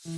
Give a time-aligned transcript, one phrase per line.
[0.00, 0.16] Vítejte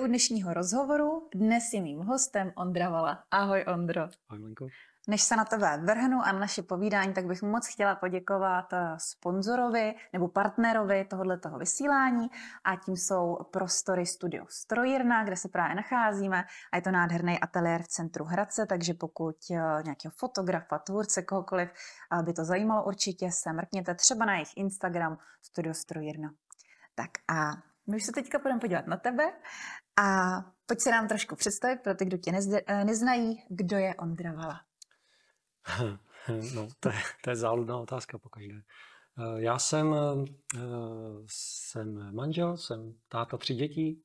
[0.00, 1.28] u dnešního rozhovoru.
[1.34, 3.24] Dnes je mým hostem Ondra Vala.
[3.30, 4.08] Ahoj Ondro.
[4.28, 4.68] Ahoj Lenko.
[5.06, 8.94] Než se na tebe vrhnu a na naše povídání, tak bych moc chtěla poděkovat eh,
[8.98, 12.28] sponzorovi nebo partnerovi tohoto vysílání
[12.64, 17.82] a tím jsou prostory Studio Strojírna, kde se právě nacházíme a je to nádherný ateliér
[17.82, 19.54] v centru Hradce, takže pokud eh,
[19.84, 21.68] nějakého fotografa, tvůrce, kohokoliv
[22.18, 26.30] eh, by to zajímalo, určitě se mrkněte třeba na jejich Instagram Studio Strojírna.
[26.94, 27.50] Tak a
[27.86, 29.32] my už se teďka budeme podívat na tebe
[29.96, 32.32] a pojď se nám trošku představit pro ty, kdo tě
[32.84, 34.60] neznají, kdo je Ondra Vala.
[36.54, 38.54] No, to je, to je záludná otázka pokaždé.
[38.54, 40.60] Eh, já jsem, eh,
[41.26, 44.02] jsem manžel, jsem táta tři dětí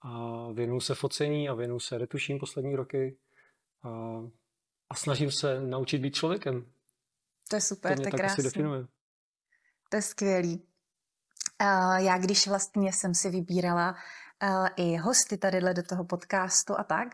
[0.00, 3.18] a věnuju se focení a věnuju se retuším poslední roky
[3.82, 3.88] a,
[4.88, 6.66] a snažím se naučit být člověkem.
[7.48, 8.50] To je super, to, je krásné.
[9.88, 10.66] To je skvělý.
[11.98, 13.96] Já když vlastně jsem si vybírala
[14.76, 17.08] i hosty tady do toho podcastu a tak,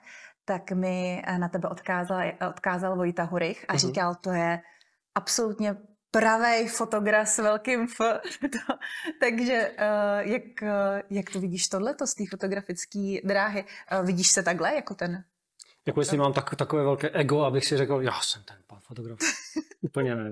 [0.45, 3.79] tak mi eh, na tebe odkázal, odkázal Vojta Hurych a uh-huh.
[3.79, 4.61] říkal, to je
[5.15, 5.77] absolutně
[6.11, 8.01] pravý fotograf s velkým F.
[9.21, 10.69] Takže uh, jak, uh,
[11.11, 13.65] jak to vidíš tohleto z té fotografické dráhy?
[13.93, 15.25] Uh, vidíš se takhle jako ten?
[15.87, 19.19] Jako jestli mám tak, takové velké ego, abych si řekl, já jsem ten pan fotograf.
[19.81, 20.31] Úplně ne.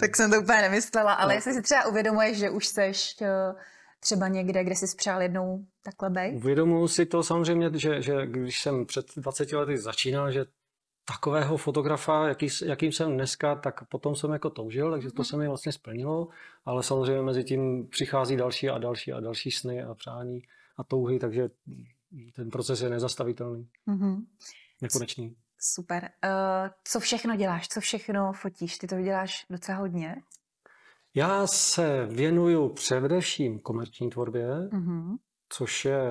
[0.00, 1.34] tak jsem to úplně nemyslela, ale no.
[1.34, 3.60] jestli si třeba uvědomuješ, že už seš uh,
[4.04, 6.36] třeba někde, kde jsi spřál jednou takhle bej?
[6.36, 10.44] Uvědomuji si to samozřejmě, že, že když jsem před 20 lety začínal, že
[11.04, 15.24] takového fotografa, jaký, jakým jsem dneska, tak potom jsem jako toužil, takže to mm.
[15.24, 16.28] se mi vlastně splnilo,
[16.64, 20.42] ale samozřejmě mezi tím přichází další a další a další sny a přání
[20.76, 21.48] a touhy, takže
[22.36, 23.68] ten proces je nezastavitelný.
[23.88, 24.24] Mm-hmm.
[24.82, 25.36] Nekonečný.
[25.58, 26.10] Super.
[26.24, 26.30] Uh,
[26.84, 27.68] co všechno děláš?
[27.68, 28.78] Co všechno fotíš?
[28.78, 30.16] Ty to děláš docela hodně.
[31.16, 35.16] Já se věnuju především komerční tvorbě, mm-hmm.
[35.48, 36.02] což je,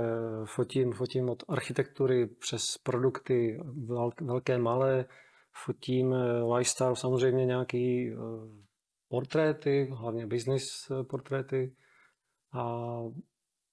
[0.45, 3.59] fotím, fotím od architektury přes produkty
[4.21, 5.05] velké, malé,
[5.65, 8.15] fotím eh, lifestyle, samozřejmě nějaký eh,
[9.07, 11.75] portréty, hlavně business eh, portréty.
[12.53, 12.97] A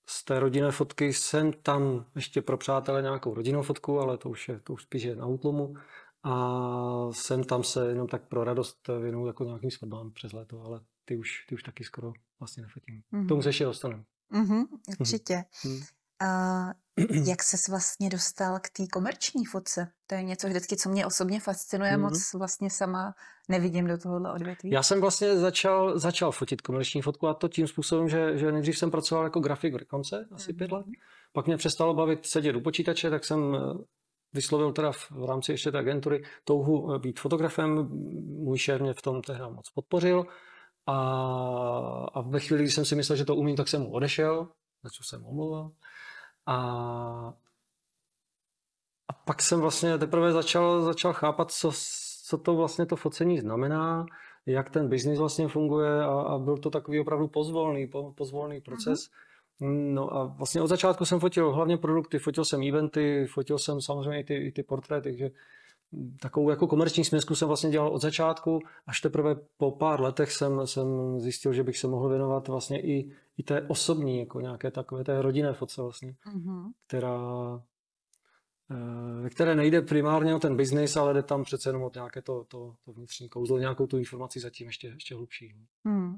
[0.07, 4.49] z té rodinné fotky jsem tam ještě pro přátele nějakou rodinnou fotku, ale to už
[4.49, 5.75] je to už spíš je na útlomu.
[6.23, 10.81] A jsem tam se jenom tak pro radost věnuju jako nějakým svatbám přes léto, ale
[11.05, 13.03] ty už, ty už taky skoro vlastně nefotím.
[13.13, 13.29] Mm-hmm.
[13.29, 14.05] Tomu se ještě dostaneme.
[14.33, 14.65] Mm-hmm,
[15.01, 15.45] určitě.
[15.65, 15.87] Mm-hmm.
[16.23, 16.73] Uh,
[17.29, 19.93] jak ses vlastně dostal k té komerční fotce?
[20.07, 22.01] To je něco vždycky, co mě osobně fascinuje, mm-hmm.
[22.01, 23.15] moc vlastně sama
[23.49, 24.71] nevidím do tohohle odvětví.
[24.71, 28.79] Já jsem vlastně začal, začal fotit komerční fotku a to tím způsobem, že, že nejdřív
[28.79, 30.57] jsem pracoval jako grafik v rekonce, asi mm-hmm.
[30.57, 30.87] pět let.
[31.33, 33.85] Pak mě přestalo bavit sedět u počítače, tak jsem eh,
[34.33, 37.89] vyslovil teda v rámci ještě té agentury touhu eh, být fotografem.
[38.45, 40.27] Můj šéf mě v tom tehdy moc podpořil
[40.87, 40.97] a,
[42.15, 44.49] a ve chvíli, kdy jsem si myslel, že to umím, tak jsem mu odešel,
[44.83, 45.71] za co jsem omluval.
[46.47, 46.57] A,
[49.09, 51.73] a pak jsem vlastně teprve začal, začal chápat, co,
[52.25, 54.07] co to vlastně to focení znamená,
[54.47, 59.01] jak ten biznis vlastně funguje a, a byl to takový opravdu pozvolný, po, pozvolný proces.
[59.01, 59.21] Mm-hmm.
[59.95, 64.21] No a vlastně od začátku jsem fotil hlavně produkty, fotil jsem eventy, fotil jsem samozřejmě
[64.21, 65.31] i ty, i ty portréty, takže
[66.21, 70.67] takovou jako komerční směsku jsem vlastně dělal od začátku, až teprve po pár letech jsem,
[70.67, 75.05] jsem zjistil, že bych se mohl věnovat vlastně i, i té osobní, jako nějaké takové
[75.05, 76.65] té rodinné fotce vlastně, mm-hmm.
[76.87, 77.19] která
[79.23, 82.45] ve které nejde primárně o ten biznis, ale jde tam přece jenom o nějaké to,
[82.45, 85.55] to, to vnitřní kouzlo, nějakou tu informaci zatím ještě, ještě hlubší.
[85.85, 86.17] Hmm.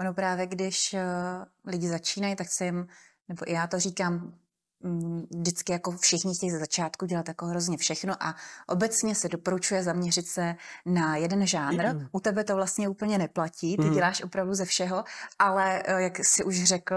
[0.00, 2.86] Ono právě, když uh, lidi začínají, tak se jim,
[3.28, 4.38] nebo i já to říkám,
[5.30, 8.34] vždycky jako všichni chtějí ze začátku dělat jako hrozně všechno a
[8.66, 10.54] obecně se doporučuje zaměřit se
[10.86, 11.94] na jeden žánr.
[11.94, 12.06] Mm.
[12.12, 13.94] U tebe to vlastně úplně neplatí, ty mm.
[13.94, 15.04] děláš opravdu ze všeho,
[15.38, 16.96] ale eh, jak si už řekl,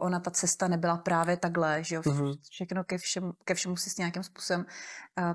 [0.00, 2.02] ona ta cesta nebyla právě takhle, že jo?
[2.06, 2.32] Mm.
[2.50, 4.66] Všechno ke všemu, ke všemu si s nějakým způsobem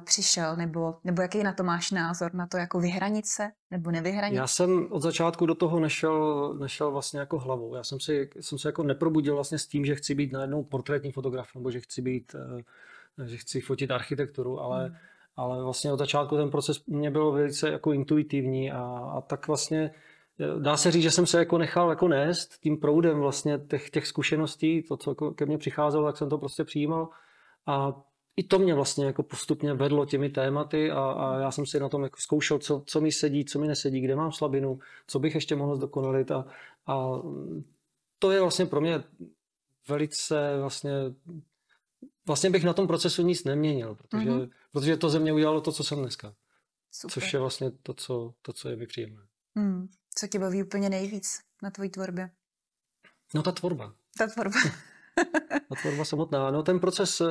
[0.05, 4.37] přišel, nebo, nebo jaký na to máš názor, na to jako vyhranit se, nebo nevyhranit?
[4.37, 7.75] Já jsem od začátku do toho nešel, nešel vlastně jako hlavou.
[7.75, 11.11] Já jsem, si, jsem se jako neprobudil vlastně s tím, že chci být najednou portrétní
[11.11, 12.35] fotograf, nebo že chci být,
[13.19, 14.95] eh, že chci fotit architekturu, ale, hmm.
[15.35, 18.81] ale vlastně od začátku ten proces mě byl velice jako intuitivní a,
[19.17, 19.91] a tak vlastně
[20.39, 23.89] eh, dá se říct, že jsem se jako nechal jako nést tím proudem vlastně těch,
[23.89, 27.09] těch zkušeností, to, co ke mně přicházelo, tak jsem to prostě přijímal
[27.65, 27.93] a
[28.37, 31.89] i to mě vlastně jako postupně vedlo těmi tématy a, a já jsem si na
[31.89, 35.35] tom jako zkoušel, co, co mi sedí, co mi nesedí, kde mám slabinu, co bych
[35.35, 36.45] ještě mohl zdokonalit a,
[36.87, 37.09] a
[38.19, 39.03] to je vlastně pro mě
[39.87, 40.91] velice vlastně
[42.25, 44.49] vlastně bych na tom procesu nic neměnil, protože mm-hmm.
[44.71, 46.33] protože to ze mě udělalo to, co jsem dneska.
[46.91, 47.13] Super.
[47.13, 49.21] Což je vlastně to, co, to, co je mi příjemné.
[49.55, 49.87] Hmm.
[50.15, 52.29] Co tě baví úplně nejvíc na tvojí tvorbě?
[53.33, 53.93] No ta tvorba.
[54.17, 54.59] Ta tvorba.
[55.69, 56.51] ta tvorba samotná.
[56.51, 57.25] No ten proces, eh,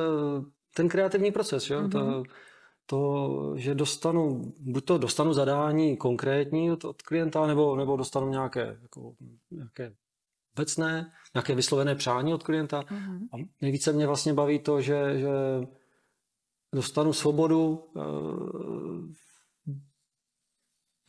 [0.73, 1.81] ten kreativní proces, jo?
[1.81, 1.91] Mm-hmm.
[1.91, 2.23] To,
[2.85, 8.79] to, že dostanu, buď to dostanu zadání konkrétní od, od klienta, nebo, nebo dostanu nějaké,
[8.81, 9.13] jako,
[9.51, 9.95] nějaké
[10.57, 12.81] obecné, nějaké vyslovené přání od klienta.
[12.81, 13.27] Mm-hmm.
[13.33, 15.29] A nejvíce mě vlastně baví to, že, že
[16.73, 18.01] dostanu svobodu eh,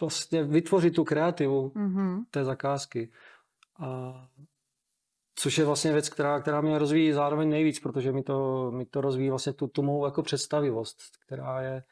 [0.01, 2.25] vlastně vytvořit tu kreativu mm-hmm.
[2.31, 3.13] té zakázky.
[3.79, 4.13] A
[5.35, 9.01] což je vlastně věc, která, která mě rozvíjí zároveň nejvíc, protože mi to, mi to
[9.01, 11.83] rozvíjí vlastně tu, tu mou jako představivost, která je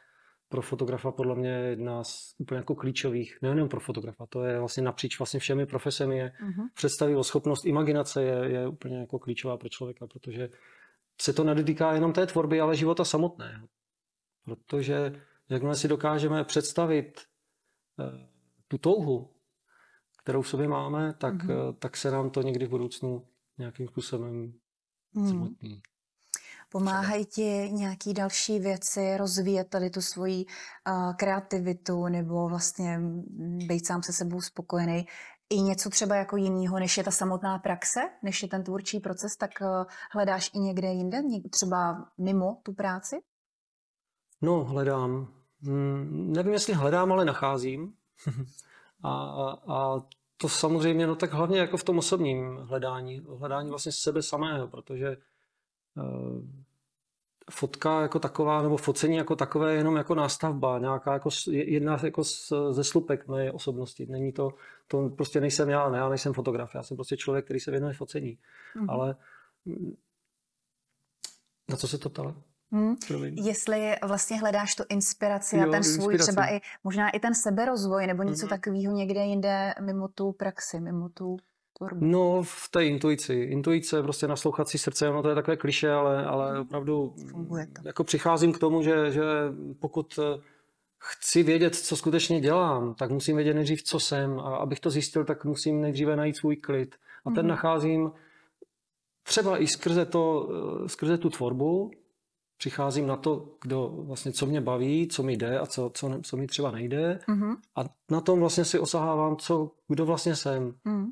[0.48, 4.82] pro fotografa podle mě jedna z úplně jako klíčových, nejenom pro fotografa, to je vlastně
[4.82, 6.68] napříč vlastně všemi profesemi je mm-hmm.
[6.74, 10.48] představivost, schopnost imaginace je, je úplně jako klíčová pro člověka, protože
[11.20, 13.66] se to nedotýká jenom té tvorby, ale života samotného.
[14.44, 15.12] Protože
[15.48, 17.20] jakmile si dokážeme představit
[18.00, 18.28] Eh,
[18.68, 19.30] tu touhu,
[20.22, 21.74] kterou v sobě máme, tak, mm-hmm.
[21.78, 23.26] tak se nám to někdy v budoucnu
[23.58, 24.52] nějakým způsobem
[25.14, 25.26] mm.
[25.26, 25.82] zmotní.
[26.68, 33.00] Pomáhají ti nějaký další věci rozvíjet tady tu svoji uh, kreativitu nebo vlastně
[33.66, 35.06] být sám se sebou spokojený
[35.50, 39.36] i něco třeba jako jiného, než je ta samotná praxe, než je ten tvůrčí proces,
[39.36, 43.16] tak uh, hledáš i někde jinde, třeba mimo tu práci?
[44.42, 45.34] No, hledám.
[45.60, 47.94] Hmm, nevím, jestli hledám, ale nacházím.
[49.02, 50.00] a, a, a
[50.42, 55.16] to samozřejmě, no tak hlavně jako v tom osobním hledání, hledání vlastně sebe samého, protože
[55.96, 56.42] uh,
[57.50, 62.22] fotka jako taková, nebo focení jako takové je jenom jako nástavba, nějaká jako jedna jako
[62.70, 64.06] ze slupek mé osobnosti.
[64.06, 64.50] Není to,
[64.88, 67.94] to prostě nejsem já, ne, já nejsem fotograf, já jsem prostě člověk, který se věnuje
[67.94, 68.38] focení.
[68.76, 68.86] Mm-hmm.
[68.88, 69.16] Ale
[69.64, 69.96] mm,
[71.70, 72.36] na co se to ptala?
[72.72, 72.96] Hmm.
[73.44, 76.22] Jestli vlastně hledáš tu inspiraci jo, a ten svůj inspiraci.
[76.22, 78.48] třeba i možná i ten seberozvoj nebo něco hmm.
[78.48, 81.36] takového někde jinde mimo tu praxi, mimo tu
[81.78, 82.06] tvorbu.
[82.06, 83.34] No v té intuici.
[83.34, 86.60] Intuice, prostě naslouchat si srdce, ono to je takové kliše, ale, ale hmm.
[86.60, 87.88] opravdu Funguje to.
[87.88, 89.22] jako přicházím k tomu, že, že
[89.80, 90.40] pokud eh,
[90.98, 95.24] chci vědět, co skutečně dělám, tak musím vědět nejdřív, co jsem a abych to zjistil,
[95.24, 96.94] tak musím nejdříve najít svůj klid.
[97.24, 97.48] A ten hmm.
[97.48, 98.12] nacházím
[99.22, 100.48] třeba i skrze, to,
[100.84, 101.90] eh, skrze tu tvorbu,
[102.62, 106.36] přicházím na to, kdo vlastně, co mě baví, co mi jde a co, co, co
[106.36, 107.20] mi třeba nejde.
[107.28, 107.56] Mm-hmm.
[107.76, 107.80] A
[108.10, 110.74] na tom vlastně si osahávám, co, kdo vlastně jsem.
[110.84, 111.10] Mm.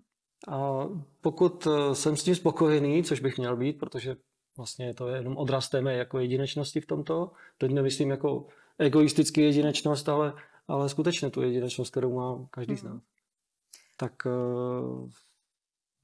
[0.48, 0.86] A
[1.20, 4.16] pokud eh, jsem s tím spokojený, což bych měl být, protože
[4.56, 8.46] vlastně to je jenom odraz té mé jako jedinečnosti v tomto, teď nemyslím jako
[8.78, 10.32] egoistický jedinečnost, ale,
[10.68, 12.78] ale skutečně tu jedinečnost, kterou má každý mm.
[12.78, 13.02] z nás.
[13.96, 15.10] Tak eh,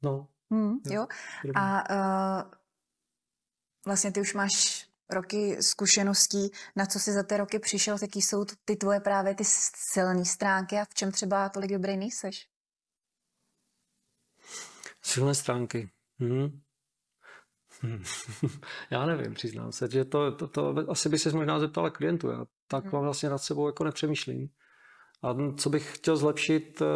[0.03, 0.29] no.
[0.51, 1.07] Mm, jo.
[1.55, 2.51] A uh,
[3.87, 8.45] vlastně ty už máš roky zkušeností, na co jsi za ty roky přišel, jaký jsou
[8.65, 9.45] ty tvoje právě ty
[9.93, 12.49] silné stránky a v čem třeba tolik dobrý nejseš?
[15.03, 15.91] Silné stránky.
[16.19, 16.61] Hmm.
[18.91, 22.31] Já nevím, přiznám se, že to, to, to asi by se možná zeptala klientu.
[22.31, 23.03] Já tak hmm.
[23.03, 24.49] vlastně nad sebou jako nepřemýšlím.
[25.23, 26.87] A co bych chtěl zlepšit, uh,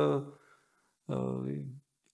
[1.16, 1.48] uh,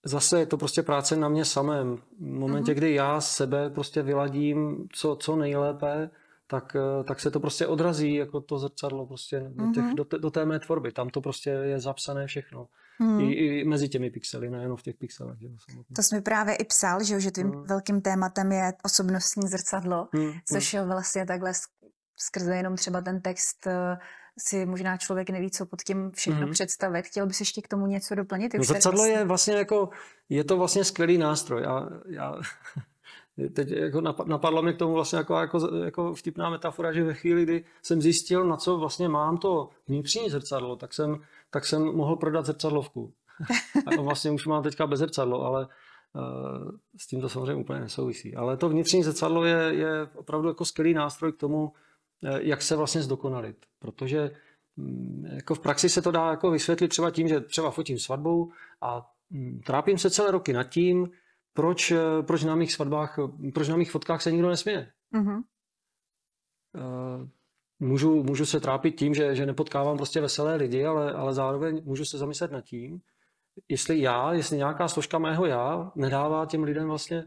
[0.06, 1.96] zase je to prostě práce na mě samém.
[1.96, 2.76] V momentě, mm-hmm.
[2.76, 6.10] kdy já sebe prostě vyladím co, co nejlépe,
[6.46, 9.94] tak, eh, tak se to prostě odrazí jako to zrcadlo prostě do, těch, mm-hmm.
[9.94, 10.92] do, te, do té mé tvorby.
[10.92, 12.68] Tam to prostě je zapsané všechno.
[12.98, 13.20] Mm.
[13.20, 15.38] I, I mezi těmi pixely, nejenom v těch pixelech.
[15.40, 15.48] Že,
[15.92, 17.64] to jsi mi právě i psal, že, že tvým mm.
[17.64, 20.32] velkým tématem je osobnostní zrcadlo, mm.
[20.44, 21.52] což je vlastně takhle
[22.16, 23.98] skrze jenom třeba ten text eh,
[24.38, 26.52] si možná člověk neví, co pod tím všechno mm-hmm.
[26.52, 27.06] představit.
[27.06, 28.54] Chtěl bys ještě k tomu něco doplnit?
[28.54, 29.18] No, zrcadlo vlastně...
[29.18, 29.88] je vlastně jako,
[30.28, 31.62] je to vlastně skvělý nástroj.
[31.62, 32.34] Já, já
[33.52, 37.42] teď jako napadlo mi k tomu vlastně jako, jako, jako vtipná metafora, že ve chvíli,
[37.42, 41.20] kdy jsem zjistil, na co vlastně mám to vnitřní zrcadlo, tak jsem,
[41.50, 43.12] tak jsem mohl prodat zrcadlovku.
[43.86, 48.36] a vlastně už mám teďka bez zrcadlo, ale uh, s tím to samozřejmě úplně nesouvisí.
[48.36, 51.85] Ale to vnitřní zrcadlo je, je opravdu jako skvělý nástroj k tomu, Eh,
[52.22, 53.56] jak se vlastně zdokonalit.
[53.78, 54.30] Protože
[54.76, 58.52] mm, jako v praxi se to dá jako vysvětlit třeba tím, že třeba fotím svatbu
[58.80, 61.10] a mm, trápím se celé roky nad tím,
[61.52, 63.18] proč, eh, proč na mých svatbách,
[63.54, 64.92] proč na mých fotkách se nikdo nesměje.
[65.14, 65.42] Mm-hmm.
[67.80, 72.04] Můžu, můžu se trápit tím, že, že nepotkávám prostě veselé lidi, ale, ale zároveň můžu
[72.04, 73.00] se zamyslet nad tím,
[73.68, 77.24] jestli já, jestli nějaká složka mého já nedává těm lidem vlastně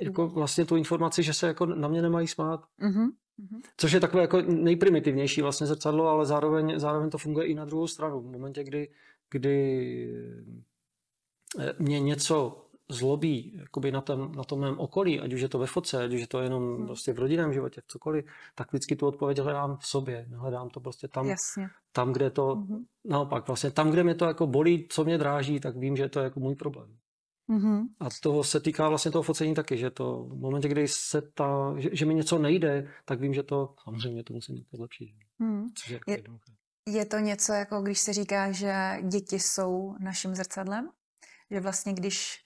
[0.00, 2.64] jako vlastně tu informaci, že se jako na mě nemají smát.
[2.82, 3.10] Mm-hmm.
[3.40, 3.60] Mm-hmm.
[3.76, 7.86] Což je takové jako nejprimitivnější vlastně zrcadlo, ale zároveň, zároveň to funguje i na druhou
[7.86, 8.20] stranu.
[8.20, 8.88] V momentě, kdy,
[9.30, 9.56] kdy
[11.58, 15.58] eh, mě něco zlobí jakoby na, tom, na tom mém okolí, ať už je to
[15.58, 16.86] ve foce, ať už je to jenom hmm.
[16.86, 20.26] prostě v rodinném životě, v cokoliv, tak vždycky tu odpověď hledám v sobě.
[20.34, 21.68] Hledám to prostě tam, Jasně.
[21.92, 22.84] tam kde to, hmm.
[23.04, 26.18] naopak vlastně tam, kde mě to jako bolí, co mě dráží, tak vím, že to
[26.18, 26.96] je jako můj problém.
[27.50, 27.86] Mm-hmm.
[28.00, 31.74] A toho se týká vlastně toho focení taky, že to v momentě, kdy se ta,
[31.78, 35.10] že, že mi něco nejde, tak vím, že to samozřejmě to musím zlepšit.
[35.38, 35.66] Mm.
[35.74, 36.22] Což je, je,
[36.88, 38.74] je to něco jako když se říká, že
[39.08, 40.90] děti jsou naším zrcadlem?
[41.50, 42.44] Že vlastně když,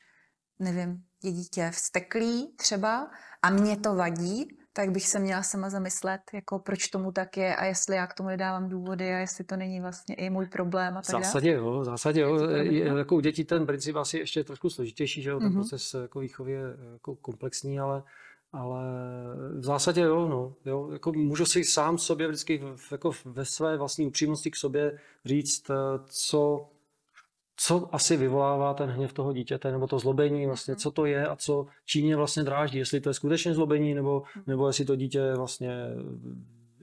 [0.58, 3.10] nevím, je dítě vzteklý třeba
[3.42, 7.56] a mě to vadí, tak bych se měla sama zamyslet, jako proč tomu tak je
[7.56, 10.96] a jestli já k tomu nedávám důvody a jestli to není vlastně i můj problém
[10.96, 11.24] a tak dále.
[11.24, 12.50] zásadě jo, v zásadě jo.
[12.50, 15.54] Je, jako u dětí ten princip asi ještě trošku složitější, že jo, ten mm-hmm.
[15.54, 16.62] proces jako výchovy je
[16.92, 18.02] jako komplexní, ale
[18.52, 18.84] ale
[19.58, 24.06] v zásadě jo, no, jo, jako můžu si sám sobě vždycky jako ve své vlastní
[24.06, 25.74] upřímnosti k sobě říct, eh,
[26.06, 26.68] co,
[27.56, 30.78] co asi vyvolává ten hněv toho dítěte, nebo to zlobení, vlastně, mhm.
[30.78, 34.44] co to je a co čím vlastně dráždí, jestli to je skutečně zlobení, nebo, mhm.
[34.46, 35.70] nebo jestli to dítě vlastně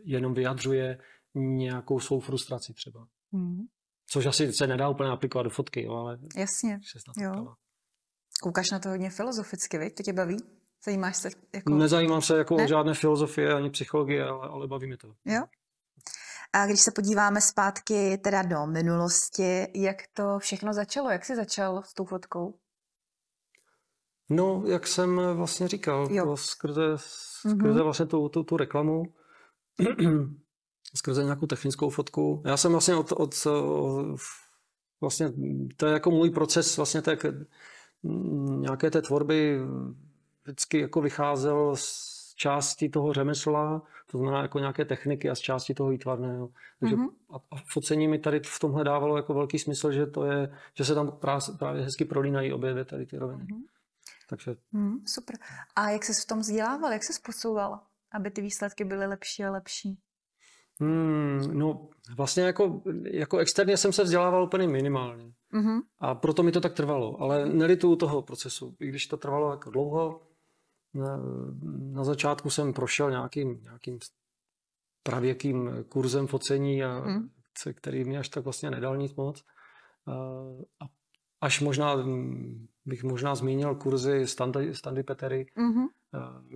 [0.03, 0.97] jenom vyjadřuje
[1.35, 3.07] nějakou svou frustraci třeba.
[3.31, 3.59] Mm.
[4.07, 6.19] Což asi se nedá úplně aplikovat do fotky, jo, ale...
[6.35, 6.79] Jasně,
[7.17, 7.55] jo.
[8.43, 9.95] Koukáš na to hodně filozoficky, viď?
[9.95, 10.37] To tě baví?
[10.85, 11.29] Zajímáš se?
[11.53, 11.73] Jako...
[11.73, 12.63] Nezajímám se jako ne?
[12.63, 15.07] o žádné filozofie ani psychologie, ale, ale baví mě to.
[15.25, 15.41] Jo?
[16.53, 21.10] A když se podíváme zpátky teda do minulosti, jak to všechno začalo?
[21.10, 22.60] Jak jsi začal s tou fotkou?
[24.29, 26.38] No, jak jsem vlastně říkal, jo.
[26.38, 27.84] skrze, skrze mm-hmm.
[27.84, 29.03] vlastně tu, tu, tu reklamu,
[30.96, 32.43] skrze nějakou technickou fotku.
[32.46, 34.20] Já jsem vlastně od, od, od
[35.01, 35.34] vlastně,
[35.77, 37.17] to je jako můj proces vlastně té,
[38.58, 39.60] nějaké té tvorby
[40.43, 45.73] vždycky jako vycházel z části toho řemesla, to znamená jako nějaké techniky a z části
[45.73, 46.50] toho výtvarného.
[46.79, 47.09] Takže mm-hmm.
[47.33, 50.85] a, a focení mi tady v tomhle dávalo jako velký smysl, že to je, že
[50.85, 53.43] se tam právě, právě hezky prolínají obě dvě tady ty roviny.
[53.43, 53.61] Mm-hmm.
[54.29, 54.55] Takže...
[54.71, 55.35] Mm, super.
[55.75, 57.79] A jak jsi v tom vzdělával, jak jsi posouval,
[58.11, 60.00] aby ty výsledky byly lepší a lepší?
[60.79, 65.33] Hmm, no vlastně jako, jako externě jsem se vzdělával úplně minimálně.
[65.53, 65.81] Mm-hmm.
[66.00, 67.21] A proto mi to tak trvalo.
[67.21, 68.75] Ale nelitu toho procesu.
[68.79, 70.21] I když to trvalo jako dlouho,
[70.93, 74.00] na, začátku jsem prošel nějakým, nějakým
[75.03, 77.29] pravěkým kurzem focení, a, mm.
[77.74, 79.43] který mi až tak vlastně nedal nic moc.
[80.07, 80.13] A,
[80.79, 80.86] a
[81.41, 81.95] až možná
[82.86, 85.88] bych možná zmínil kurzy Standy, Standy Petery, mm-hmm.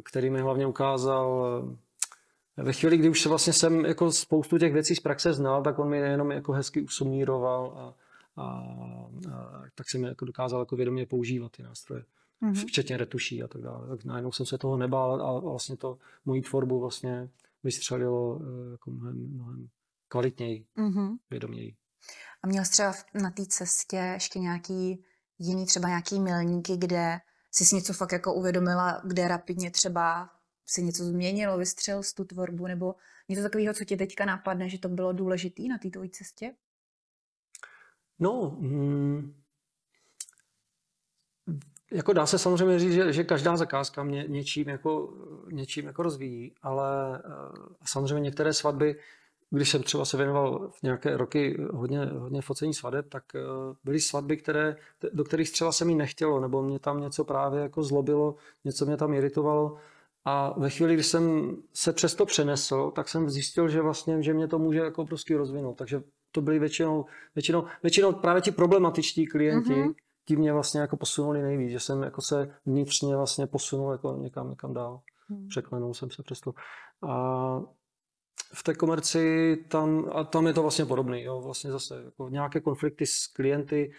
[0.04, 1.62] který mi hlavně ukázal
[2.58, 5.80] ve chvíli, kdy už se vlastně jsem jako spoustu těch věcí z praxe znal, tak
[5.80, 7.94] on mi jenom jako hezky usumíroval a,
[8.42, 8.46] a,
[9.34, 12.04] a tak jsem je jako dokázal jako vědomě používat ty nástroje
[12.42, 12.68] mm-hmm.
[12.68, 13.88] včetně retuší a tak dále.
[13.88, 17.30] Tak najednou jsem se toho nebál a vlastně to moji tvorbu vlastně
[17.64, 19.68] vystřelilo eh, jako mnohem, mnohem
[20.08, 21.18] kvalitněji, mm-hmm.
[21.30, 21.76] vědoměji.
[22.44, 25.04] A měl jsi třeba na té cestě ještě nějaký
[25.40, 27.20] jiný, třeba nějaký milníky, kde
[27.52, 30.30] jsi něco fakt jako uvědomila, kde rapidně třeba
[30.66, 32.96] si něco změnilo, vystřel z tu tvorbu, nebo
[33.30, 36.56] něco takového, co ti teďka napadne, že to bylo důležité na té tvojí cestě?
[38.20, 39.44] No, mm,
[41.96, 45.14] jako dá se samozřejmě říct, že, že každá zakázka mě něčím jako,
[45.52, 48.96] něčím jako rozvíjí, ale uh, samozřejmě některé svatby,
[49.50, 54.00] když jsem třeba se věnoval v nějaké roky hodně, hodně focení svadeb, tak uh, byly
[54.00, 54.76] svatby, které,
[55.14, 58.36] do kterých třeba se mi nechtělo, nebo mě tam něco právě jako zlobilo,
[58.66, 59.78] něco mě tam iritovalo.
[60.26, 64.48] A ve chvíli, kdy jsem se přesto přenesl, tak jsem zjistil, že vlastně, že mě
[64.48, 65.78] to může jako prostě rozvinout.
[65.78, 69.94] Takže to byly většinou, většinou, většinou právě ti problematičtí klienti, mm-hmm
[70.26, 74.50] ti mě vlastně jako posunuli nejvíc, že jsem jako se vnitřně vlastně posunul jako někam,
[74.50, 75.02] někam dál.
[75.28, 75.48] Hmm.
[75.48, 76.54] Překlenul jsem se přesto.
[77.02, 77.60] A
[78.54, 82.62] v té komerci tam, a tam je to vlastně podobný, jo, vlastně zase jako nějaké
[82.62, 83.92] konflikty s klienty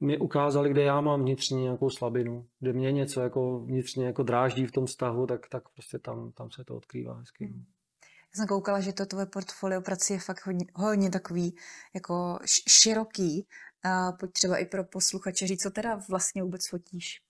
[0.00, 4.66] mi ukázali, kde já mám vnitřně nějakou slabinu, kde mě něco jako vnitřně jako dráždí
[4.66, 7.46] v tom vztahu, tak, tak prostě tam, tam se to odkrývá hezky.
[7.46, 7.64] Hmm.
[8.02, 11.56] Já jsem koukala, že to tvoje portfolio prací je fakt hodně, hodně takový
[11.94, 13.46] jako široký
[13.84, 17.20] a pojď třeba i pro posluchače říct, co teda vlastně vůbec fotíš.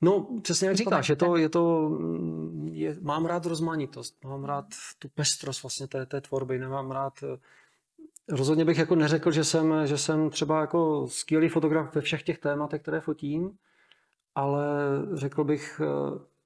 [0.00, 1.90] No, přesně jak říkáš, je to, je to,
[2.64, 4.66] je, mám rád rozmanitost, mám rád
[4.98, 7.12] tu pestrost vlastně té, té tvorby, nemám rád,
[8.28, 12.38] rozhodně bych jako neřekl, že jsem, že jsem třeba jako skvělý fotograf ve všech těch
[12.38, 13.58] tématech, které fotím,
[14.34, 14.64] ale
[15.14, 15.80] řekl bych,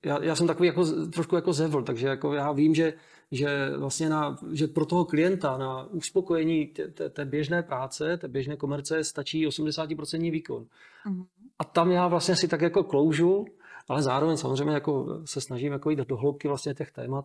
[0.05, 2.93] já, já jsem takový jako, trošku jako zevl, takže jako já vím, že
[3.33, 8.57] že vlastně na, že pro toho klienta na uspokojení té, té běžné práce, té běžné
[8.57, 10.67] komerce stačí 80% výkon.
[11.07, 11.27] Mm-hmm.
[11.59, 13.45] A tam já vlastně si tak jako kloužu,
[13.89, 17.25] ale zároveň samozřejmě jako se snažím jako jít do hloubky vlastně těch témat.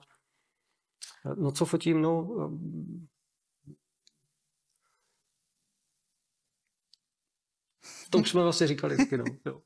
[1.36, 2.28] No co fotím, no
[8.10, 9.24] to už jsme vlastně říkali taky, no.
[9.46, 9.62] Jo.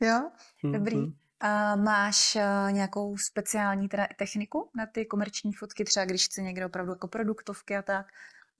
[0.00, 0.30] Jo,
[0.72, 0.96] dobrý.
[0.96, 1.14] Mm-hmm.
[1.40, 6.66] A máš uh, nějakou speciální teda techniku na ty komerční fotky, třeba když chce někdo
[6.66, 8.06] opravdu jako produktovky a tak?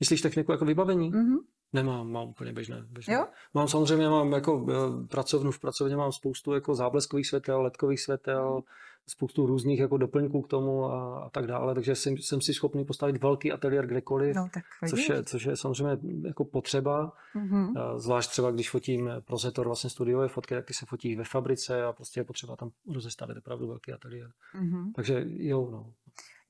[0.00, 1.12] Myslíš techniku jako vybavení?
[1.12, 1.38] Mm-hmm.
[1.72, 2.82] Nemám, mám úplně běžné.
[2.88, 3.14] běžné.
[3.14, 3.26] Jo?
[3.54, 8.62] Mám samozřejmě, mám jako eh, pracovnu, v pracovně mám spoustu jako zábleskových světel, ledkových světel,
[9.10, 12.84] spoustu různých jako doplňků k tomu a, a tak dále, takže jsem, jsem si schopný
[12.84, 17.98] postavit velký ateliér kdekoliv, no, tak což, je, což je samozřejmě jako potřeba, mm-hmm.
[17.98, 21.84] zvlášť třeba když fotím pro Zetor vlastně studiové fotky, tak ty se fotí ve fabrice
[21.84, 24.30] a prostě je potřeba tam rozestavit opravdu velký ateliér.
[24.60, 24.92] Mm-hmm.
[24.94, 25.92] Takže jo, no.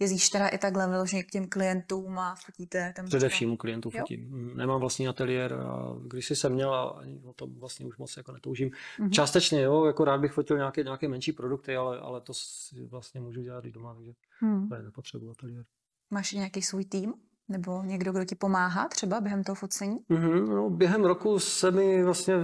[0.01, 4.21] Jezdíš teda i takhle vyloženě k těm klientům a fotíte tam Především klientů fotím.
[4.21, 4.55] Jo?
[4.55, 8.33] Nemám vlastní ateliér a když si jsem měl a o tom vlastně už moc jako
[8.33, 8.71] netoužím.
[8.71, 9.11] Mm-hmm.
[9.11, 13.21] Částečně jo, jako rád bych fotil nějaké, nějaké menší produkty, ale, ale to si vlastně
[13.21, 14.69] můžu dělat i doma, takže mm.
[14.69, 15.65] to je nepotřebuji ateliér.
[16.11, 17.15] Máš nějaký svůj tým?
[17.49, 19.99] Nebo někdo, kdo ti pomáhá třeba během toho focení?
[20.11, 22.35] Mm-hmm, no, během roku se mi vlastně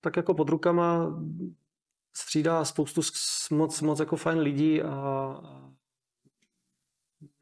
[0.00, 1.20] tak jako pod rukama
[2.16, 3.00] střídá spoustu
[3.50, 4.90] moc, moc jako fajn lidí a,
[5.44, 5.70] a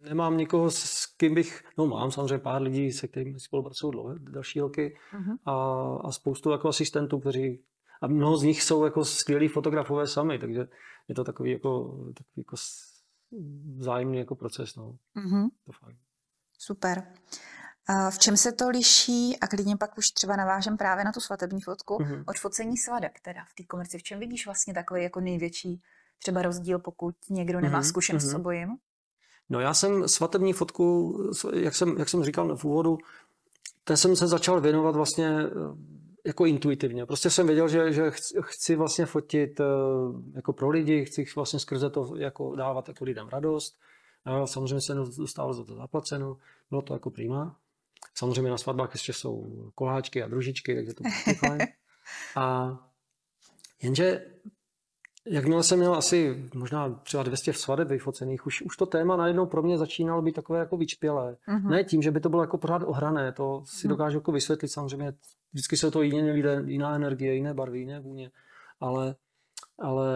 [0.00, 4.60] nemám nikoho, s kým bych, no mám samozřejmě pár lidí, se kterými spolupracuju dlouho, další
[4.60, 5.36] roky uh-huh.
[5.44, 5.54] a,
[6.08, 7.64] a spoustu jako asistentů, kteří,
[8.02, 10.68] a mnoho z nich jsou jako skvělí fotografové sami, takže
[11.08, 12.56] je to takový jako, takový jako
[13.76, 14.98] vzájemný jako proces, no.
[15.16, 15.48] Uh-huh.
[15.66, 15.96] To fajn.
[16.58, 17.12] Super.
[18.10, 21.60] V čem se to liší, a klidně pak už třeba navážem právě na tu svatební
[21.60, 22.24] fotku, uh-huh.
[22.26, 23.98] od focení svadeb teda v té komerci?
[23.98, 25.82] V čem vidíš vlastně takový jako největší
[26.18, 28.30] třeba rozdíl, pokud někdo nemá zkušenost uh-huh.
[28.30, 28.68] s obojím?
[29.48, 31.18] No já jsem svatební fotku,
[31.54, 32.98] jak jsem, jak jsem říkal v úvodu,
[33.84, 35.50] ten jsem se začal věnovat vlastně eh,
[36.26, 37.06] jako intuitivně.
[37.06, 38.10] Prostě jsem věděl, že, že
[38.40, 39.64] chci vlastně fotit eh,
[40.34, 43.78] jako pro lidi, chci vlastně skrze to jako dávat jako lidem radost.
[44.24, 46.36] A samozřejmě se dostával za to zaplaceno,
[46.70, 47.56] bylo to jako prima.
[48.14, 51.60] Samozřejmě na svatbách ještě jsou koláčky a družičky, takže to bylo fajn.
[52.36, 52.76] A
[53.82, 54.26] jenže
[55.26, 59.62] Jakmile jsem měl asi možná třeba 200 svadeb vyfocených, už, už to téma najednou pro
[59.62, 61.36] mě začínalo být takové jako vyčpělé.
[61.48, 61.70] Uh-huh.
[61.70, 63.90] Ne tím, že by to bylo jako pořád ohrané, to si uh-huh.
[63.90, 65.12] dokážu jako vysvětlit samozřejmě.
[65.52, 68.30] Vždycky jsou to jiné lidé, jiná energie, jiné barvy, jiné vůně.
[68.80, 69.14] Ale,
[69.78, 70.14] ale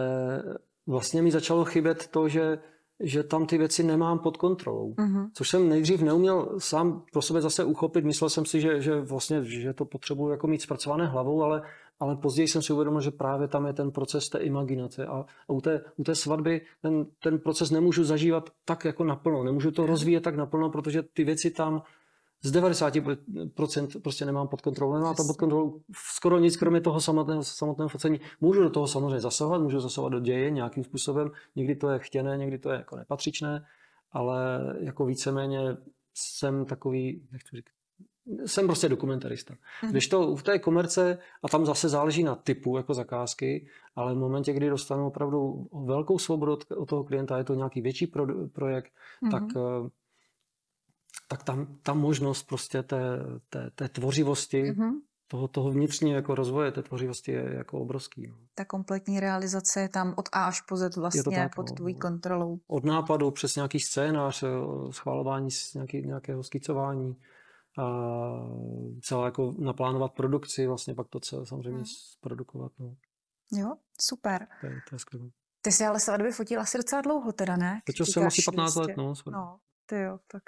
[0.87, 2.59] vlastně mi začalo chybět to, že
[3.03, 4.93] že tam ty věci nemám pod kontrolou.
[4.93, 5.29] Uh-huh.
[5.33, 8.05] Což jsem nejdřív neuměl sám pro sebe zase uchopit.
[8.05, 11.61] Myslel jsem si, že, že vlastně že to potřebuji jako mít zpracované hlavou, ale
[11.99, 15.53] ale později jsem si uvědomil, že právě tam je ten proces té imaginace a, a
[15.53, 19.85] u, té, u té svatby ten, ten proces nemůžu zažívat tak jako naplno, nemůžu to
[19.85, 21.81] rozvíjet tak naplno, protože ty věci tam
[22.43, 24.93] z 90% prostě nemám pod kontrolou.
[24.93, 25.81] Nemám tam pod kontrolou
[26.15, 28.19] skoro nic, kromě toho samotného, samotného focení.
[28.41, 31.31] Můžu do toho samozřejmě zasahovat, můžu zasahovat do děje nějakým způsobem.
[31.55, 33.65] Někdy to je chtěné, někdy to je jako nepatřičné,
[34.11, 35.77] ale jako víceméně
[36.13, 37.65] jsem takový, to říct,
[38.45, 39.53] jsem prostě dokumentarista.
[39.53, 39.89] Mm-hmm.
[39.89, 44.17] Když to v té komerce, a tam zase záleží na typu jako zakázky, ale v
[44.17, 48.91] momentě, kdy dostanu opravdu velkou svobodu od, toho klienta, je to nějaký větší pro, projekt,
[49.23, 49.31] mm-hmm.
[49.31, 49.89] tak, eh,
[51.27, 54.91] tak tam ta možnost prostě té, té, té tvořivosti, mm-hmm.
[55.27, 58.27] toho, toho vnitřního jako rozvoje té tvořivosti je jako obrovský.
[58.27, 58.35] No.
[58.55, 61.75] Ta kompletní realizace je tam od A až po Z vlastně tak, pod no.
[61.75, 61.99] tvojí no.
[61.99, 62.59] kontrolou.
[62.67, 64.47] Od nápadu přes nějaký scénář, eh,
[64.91, 67.15] schvalování nějaký, nějakého skicování,
[67.77, 67.85] a
[69.01, 71.85] celé jako naplánovat produkci, vlastně pak to celé samozřejmě hmm.
[71.85, 72.71] zprodukovat.
[72.79, 72.95] No.
[73.51, 74.47] Jo, super.
[74.61, 75.29] To je, to je skvělé.
[75.61, 77.81] Ty jsi ale svatby fotil asi docela dlouho teda, ne?
[77.85, 79.13] Teď jsem asi 15 let, no.
[79.31, 80.43] No, ty jo, tak...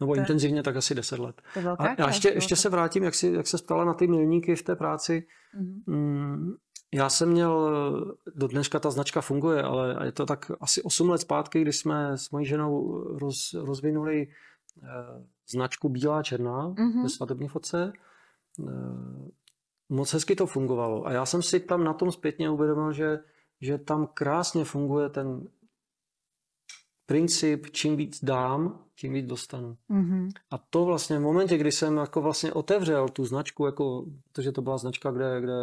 [0.00, 1.42] Nebo to intenzivně tak asi 10 let.
[1.54, 4.06] To je a, a ještě, ještě se vrátím, jak, si, jak se ptala na ty
[4.06, 5.26] milníky v té práci.
[5.60, 5.82] Mm-hmm.
[5.86, 6.52] Mm,
[6.94, 7.70] já jsem měl,
[8.34, 12.18] do dneška ta značka funguje, ale je to tak asi 8 let zpátky, kdy jsme
[12.18, 14.26] s mojí ženou roz, rozvinuli
[14.82, 17.02] eh, značku bílá černá mm-hmm.
[17.02, 17.92] ve svatební fotce.
[18.60, 19.30] Eh,
[19.88, 21.06] moc hezky to fungovalo.
[21.06, 23.18] A já jsem si tam na tom zpětně uvědomil, že,
[23.60, 25.48] že tam krásně funguje ten
[27.06, 29.76] princip, čím víc dám, tím víc dostanu.
[29.90, 30.30] Mm-hmm.
[30.50, 34.62] A to vlastně v momentě, kdy jsem jako vlastně otevřel tu značku, jako, protože to
[34.62, 35.54] byla značka, kde, kde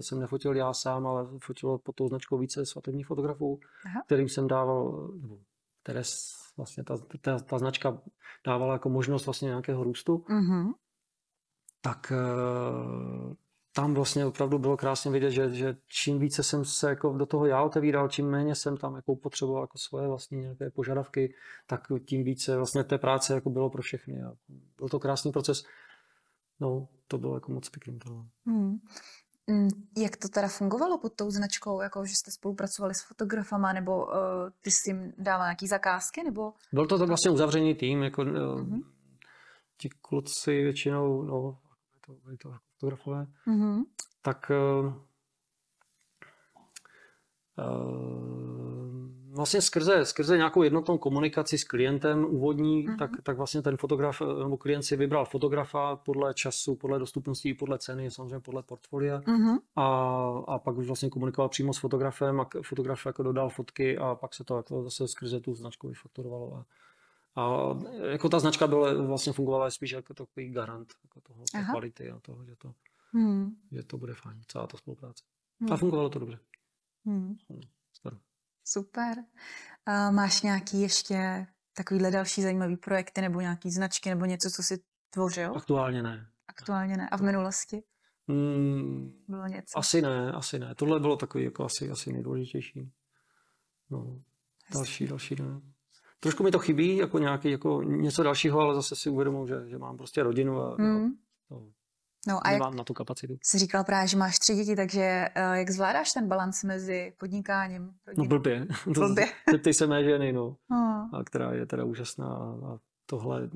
[0.00, 4.02] jsem nefotil já sám, ale fotilo pod tou značkou více svatebních fotografů, Aha.
[4.06, 5.38] kterým jsem dával, nebo
[5.82, 6.04] které
[6.56, 7.98] vlastně ta, ta, ta značka
[8.46, 10.72] dávala jako možnost vlastně nějakého růstu, mm-hmm.
[11.80, 13.34] tak uh,
[13.76, 17.46] tam vlastně opravdu bylo krásně vidět, že, že čím více jsem se jako do toho
[17.46, 21.34] já otevíral, čím méně jsem tam jako potřeboval jako svoje vlastní nějaké požadavky,
[21.66, 24.22] tak tím více vlastně té práce jako bylo pro všechny.
[24.22, 24.32] A
[24.78, 25.64] byl to krásný proces.
[26.60, 27.98] No, to bylo jako moc pěkný.
[27.98, 28.24] To.
[28.44, 28.76] Mm.
[29.46, 34.06] Mm, jak to teda fungovalo pod tou značkou, jako že jste spolupracovali s fotografama, nebo
[34.06, 34.12] uh,
[34.60, 36.52] ty jsi jim dával nějaký zakázky, nebo?
[36.72, 38.84] Byl to tak vlastně uzavřený tým, jako uh-huh.
[39.76, 41.58] ti kluci většinou, no,
[42.06, 43.84] to byli to fotografové, uh-huh.
[44.22, 44.94] tak uh,
[49.34, 52.98] vlastně skrze, skrze nějakou jednotnou komunikaci s klientem úvodní, mm-hmm.
[52.98, 57.78] tak, tak vlastně ten fotograf nebo klient si vybral fotografa podle času, podle dostupnosti, podle
[57.78, 59.58] ceny, samozřejmě podle portfolia mm-hmm.
[59.76, 59.86] a,
[60.48, 64.34] a pak už vlastně komunikoval přímo s fotografem a fotograf jako dodal fotky a pak
[64.34, 66.54] se to jako zase skrze tu značku vyfakturovalo.
[66.54, 66.64] A,
[67.36, 67.76] a
[68.10, 72.18] jako ta značka byla, vlastně fungovala spíš jako takový garant jako toho, té kvality a
[72.20, 72.74] toho, že to,
[73.12, 73.56] hmm.
[73.72, 75.24] že to bude fajn, celá ta spolupráce.
[75.60, 75.72] Hmm.
[75.72, 76.38] A fungovalo to dobře.
[77.06, 77.36] Hmm.
[78.64, 79.24] Super.
[79.86, 81.46] A máš nějaký ještě
[81.76, 84.78] takovýhle další zajímavý projekty nebo nějaký značky nebo něco, co si
[85.10, 85.56] tvořil?
[85.56, 86.26] Aktuálně ne.
[86.48, 87.08] Aktuálně ne.
[87.08, 87.82] A v minulosti?
[88.28, 89.78] Hmm, bylo něco?
[89.78, 90.74] Asi ne, asi ne.
[90.74, 92.92] Tohle bylo takový jako asi, asi nejdůležitější.
[93.90, 94.20] No,
[94.72, 95.60] další, další ne.
[96.20, 99.78] Trošku mi to chybí, jako nějaký, jako něco dalšího, ale zase si uvědomuji, že, že
[99.78, 101.06] mám prostě rodinu a, hmm.
[101.06, 101.08] a
[101.48, 101.68] to,
[102.26, 103.38] No a nemám jak na tu kapacitu.
[103.42, 107.94] Jsi říkal právě, že máš tři děti, takže uh, jak zvládáš ten balans mezi podnikáním?
[108.06, 108.24] Rodinou?
[108.24, 108.66] No blbě.
[108.86, 109.26] blbě.
[109.50, 110.56] Zeptej se mé ženy, no.
[110.70, 111.14] Oh.
[111.20, 112.26] A která je teda úžasná
[112.66, 113.50] a tohle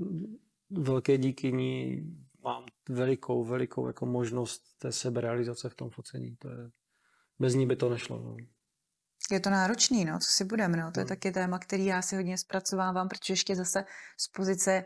[0.70, 2.02] velké díky ní
[2.44, 6.36] mám velikou, velikou jako možnost té seberealizace v tom focení.
[6.36, 6.70] To je,
[7.38, 8.18] bez ní by to nešlo.
[8.18, 8.36] No.
[9.30, 10.92] Je to náročný, no, co si budeme, no.
[10.92, 11.08] To je no.
[11.08, 13.84] taky téma, který já si hodně zpracovávám, protože ještě zase
[14.16, 14.84] z pozice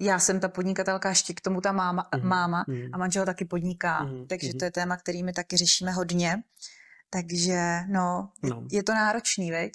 [0.00, 2.28] já jsem ta podnikatelka, ještě k tomu ta máma, mm.
[2.28, 2.88] máma mm.
[2.92, 4.26] a manžel taky podniká, mm.
[4.26, 6.42] takže to je téma, který my taky řešíme hodně.
[7.10, 8.66] Takže no, no.
[8.70, 9.72] je to náročný, veď?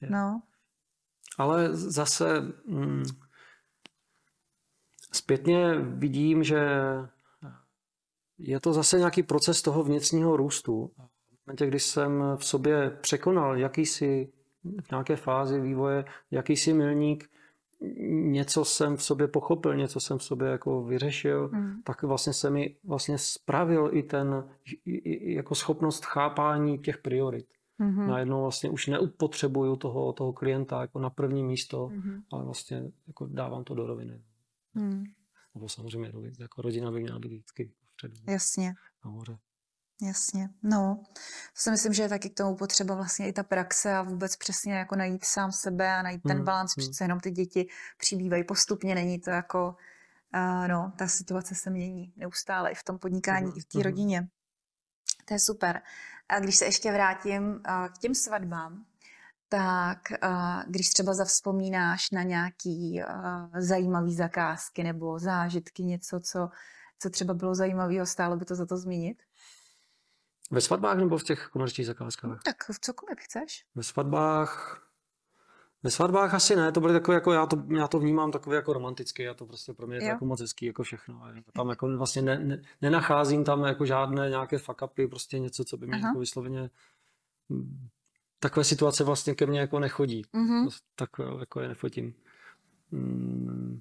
[0.00, 0.10] Je.
[0.10, 0.42] No.
[1.38, 3.02] Ale zase mm,
[5.12, 6.60] zpětně vidím, že
[8.38, 10.90] je to zase nějaký proces toho vnitřního růstu.
[10.96, 14.32] V momentě, když jsem v sobě překonal jakýsi
[14.82, 17.30] v nějaké fázi vývoje, jakýsi milník,
[18.10, 21.82] něco jsem v sobě pochopil, něco jsem v sobě jako vyřešil, mm.
[21.82, 24.50] tak vlastně se mi vlastně spravil i ten
[25.22, 27.46] jako schopnost chápání těch priorit.
[27.80, 28.06] Mm-hmm.
[28.06, 32.22] Najednou vlastně už neupotřebuju toho, toho klienta jako na první místo, mm-hmm.
[32.32, 34.22] ale vlastně jako dávám to do roviny.
[34.74, 35.04] Mm.
[35.54, 38.14] Nebo samozřejmě jako rodina by měla být vždycky vpředu.
[38.28, 38.72] Jasně.
[39.04, 39.38] Nahoře.
[40.02, 41.02] Jasně, no.
[41.54, 44.36] To si myslím, že je taky k tomu potřeba vlastně i ta praxe a vůbec
[44.36, 46.72] přesně jako najít sám sebe a najít ten hmm, balans.
[46.76, 46.84] Hmm.
[46.84, 49.76] Přece jenom ty děti přibývají postupně, není to jako,
[50.34, 53.78] uh, no, ta situace se mění neustále i v tom podnikání, hmm, i v té
[53.78, 53.84] hmm.
[53.84, 54.28] rodině.
[55.24, 55.82] To je super.
[56.28, 58.84] A když se ještě vrátím uh, k těm svatbám,
[59.48, 66.48] tak uh, když třeba zavzpomínáš na nějaký uh, zajímavý zakázky nebo zážitky, něco, co,
[66.98, 69.22] co třeba bylo zajímavého, stálo by to za to zmínit?
[70.50, 72.42] Ve svatbách nebo v těch komerčních zakázkách?
[72.42, 73.64] Tak cokoliv chceš.
[73.74, 74.86] Ve svatbách...
[75.82, 78.72] Ve svatbách asi ne, to byly takové, jako já to, já to vnímám takové jako
[78.72, 81.22] romanticky, já to prostě pro mě je to jako moc hezký, jako všechno.
[81.52, 85.76] Tam jako vlastně ne, ne, nenacházím tam jako žádné nějaké fuck upy, prostě něco, co
[85.76, 86.70] by mě jako vysloveně
[87.50, 87.88] hm,
[88.38, 90.22] takové situace vlastně ke mně jako nechodí.
[90.34, 90.68] Mm-hmm.
[90.94, 91.10] Tak
[91.40, 92.14] jako je nefotím.
[92.92, 93.80] Hmm.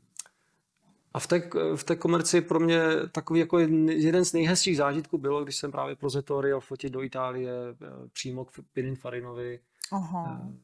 [1.13, 5.43] A v té, v té komerci pro mě takový jako jeden z nejhezčích zážitků bylo,
[5.43, 9.59] když jsem právě pro Zetor jel fotit do Itálie eh, přímo k Pininfarinovi.
[9.91, 10.41] Aha.
[10.43, 10.57] Eh,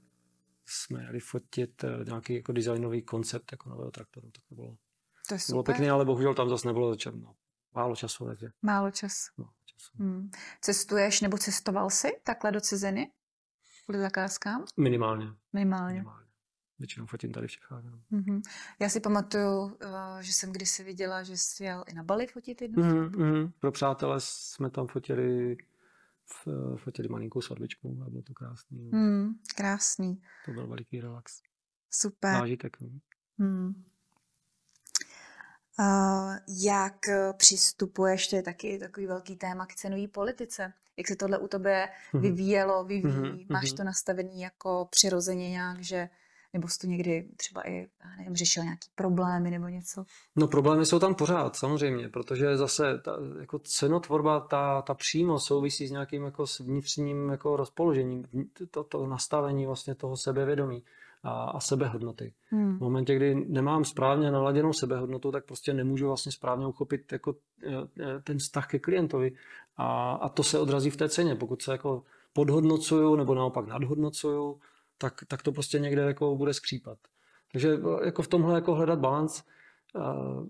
[0.66, 4.32] jsme jeli fotit eh, nějaký jako designový koncept jako nového traktoru.
[4.32, 4.76] Tak to bylo,
[5.28, 5.54] to je super.
[5.54, 7.36] bylo pěkné, ale bohužel tam zase nebylo no,
[7.76, 8.26] málo času.
[8.26, 8.48] Takže.
[8.62, 9.32] Málo času.
[9.38, 9.92] No, času.
[10.00, 10.30] Hmm.
[10.62, 13.12] Cestuješ nebo cestoval jsi takhle do ciziny?
[13.86, 14.66] Kvůli zakázkám?
[14.78, 15.26] Minimálně.
[15.54, 15.94] Minimálně.
[15.94, 16.25] Minimálně
[16.80, 17.84] většinou fotím tady v Čechách.
[18.12, 18.42] Mm-hmm.
[18.80, 19.88] Já si pamatuju, eh,
[20.24, 23.52] že jsem kdysi viděla, že jsi jel i na Bali fotit jednu mm-hmm.
[23.60, 25.58] Pro přátelé jsme tam fotili
[26.76, 28.90] fotili malinkou svatbičku a bylo to krásný.
[28.92, 30.22] Mm, krásný.
[30.46, 31.42] To byl veliký relax.
[31.92, 32.34] Super.
[32.34, 32.78] Zážitek.
[32.82, 32.90] No.
[33.38, 33.84] Mm.
[35.80, 36.98] Uh, jak
[37.38, 40.74] přistupuješ, to je taky takový velký téma k cenové politice.
[40.98, 42.24] Jak se tohle u tebe mhm.
[42.24, 43.14] vyvíjelo, vyvíjí?
[43.14, 43.54] Mm-hmm.
[43.54, 46.10] Máš to nastavený jako přirozeně nějak, že
[46.56, 47.88] nebo jsi to někdy třeba i,
[48.18, 50.06] nevím, řešil nějaký problémy nebo něco?
[50.36, 55.88] No problémy jsou tam pořád, samozřejmě, protože zase ta jako cenotvorba, ta, ta přímo souvisí
[55.88, 58.24] s nějakým jako vnitřním jako rozpoložením,
[58.72, 60.84] to, to nastavení vlastně toho sebevědomí
[61.24, 62.34] a, a sebehodnoty.
[62.50, 62.78] Hmm.
[62.78, 67.76] V momentě, kdy nemám správně naladěnou sebehodnotu, tak prostě nemůžu vlastně správně uchopit jako e,
[68.04, 69.32] e, ten vztah ke klientovi
[69.78, 71.36] a, a to se odrazí v té ceně.
[71.36, 74.60] Pokud se jako podhodnocuju nebo naopak nadhodnocuju,
[74.98, 76.98] tak, tak to prostě někde jako bude skřípat.
[77.52, 79.44] Takže eh, jako v tomhle jako hledat balans.
[79.94, 80.48] Uh,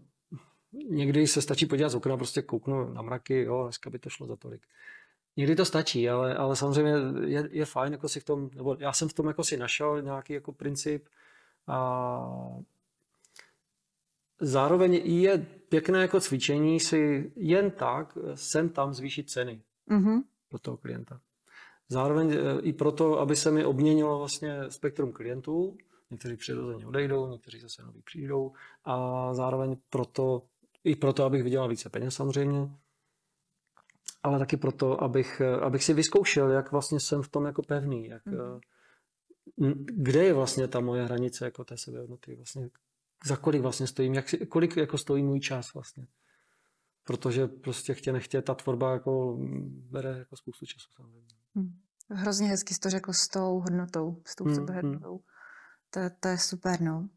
[0.74, 4.28] někdy se stačí podívat z okna, prostě kouknu na mraky, jo, dneska by to šlo
[4.28, 4.68] za tolik.
[5.38, 6.94] Někdy to stačí, ale, ale samozřejmě
[7.26, 10.02] je, je fajn jako si v tom, nebo já jsem v tom jako si našel
[10.02, 11.08] nějaký jako princip
[11.68, 12.20] a
[14.40, 15.38] zároveň je
[15.70, 20.24] pěkné jako cvičení si jen tak sem tam zvýšit ceny mm-hmm.
[20.50, 21.20] pro toho klienta.
[21.90, 25.78] Zároveň eh, i proto, aby se mi obměnilo vlastně spektrum klientů,
[26.12, 28.52] někteří přirozeně odejdou, někteří zase noví přijdou
[28.84, 30.42] a zároveň proto,
[30.84, 32.70] i proto, abych vydělal více peněz samozřejmě,
[34.24, 38.26] ale taky proto, abych, abych si vyzkoušel, jak vlastně jsem v tom jako pevný, jak,
[38.26, 39.86] mm.
[39.86, 42.70] kde je vlastně ta moje hranice jako té sebehodnoty, vlastně
[43.26, 46.08] za kolik vlastně stojím, jak, kolik jako stojí můj čas vlastně.
[47.04, 51.35] Protože prostě chtě nechtě ta tvorba jako bere jako spoustu času samozřejmě.
[51.56, 51.80] Mm.
[52.10, 55.14] Hrozně hezky jsi to řekl s tou hodnotou, s tou mm, sebehodnotou.
[55.14, 55.20] Mm.
[55.90, 57.10] To, to je super, no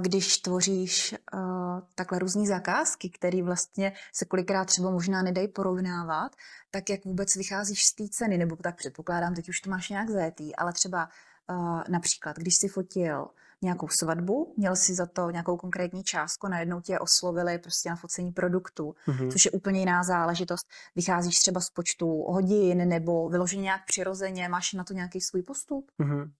[0.00, 6.36] když tvoříš uh, takhle různé zakázky, které vlastně se kolikrát třeba možná nedají porovnávat,
[6.70, 10.10] tak jak vůbec vycházíš z té ceny, nebo tak předpokládám, teď už to máš nějak
[10.10, 11.08] zajetý, ale třeba
[11.50, 13.26] uh, například, když si fotil
[13.64, 18.32] nějakou svatbu, měl si za to nějakou konkrétní částku, najednou tě oslovili prostě na focení
[18.32, 19.32] produktu, mm-hmm.
[19.32, 20.66] což je úplně jiná záležitost.
[20.96, 25.90] Vycházíš třeba z počtu hodin nebo vyloženě nějak přirozeně, máš na to nějaký svůj postup?
[26.00, 26.30] Mm-hmm.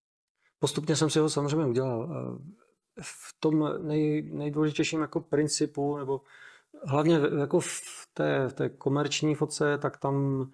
[0.58, 2.08] Postupně jsem si ho samozřejmě udělal
[3.02, 6.20] v tom nej, nejdůležitějším jako principu, nebo
[6.84, 7.80] hlavně jako v
[8.14, 10.46] té, v té komerční foce, tak tam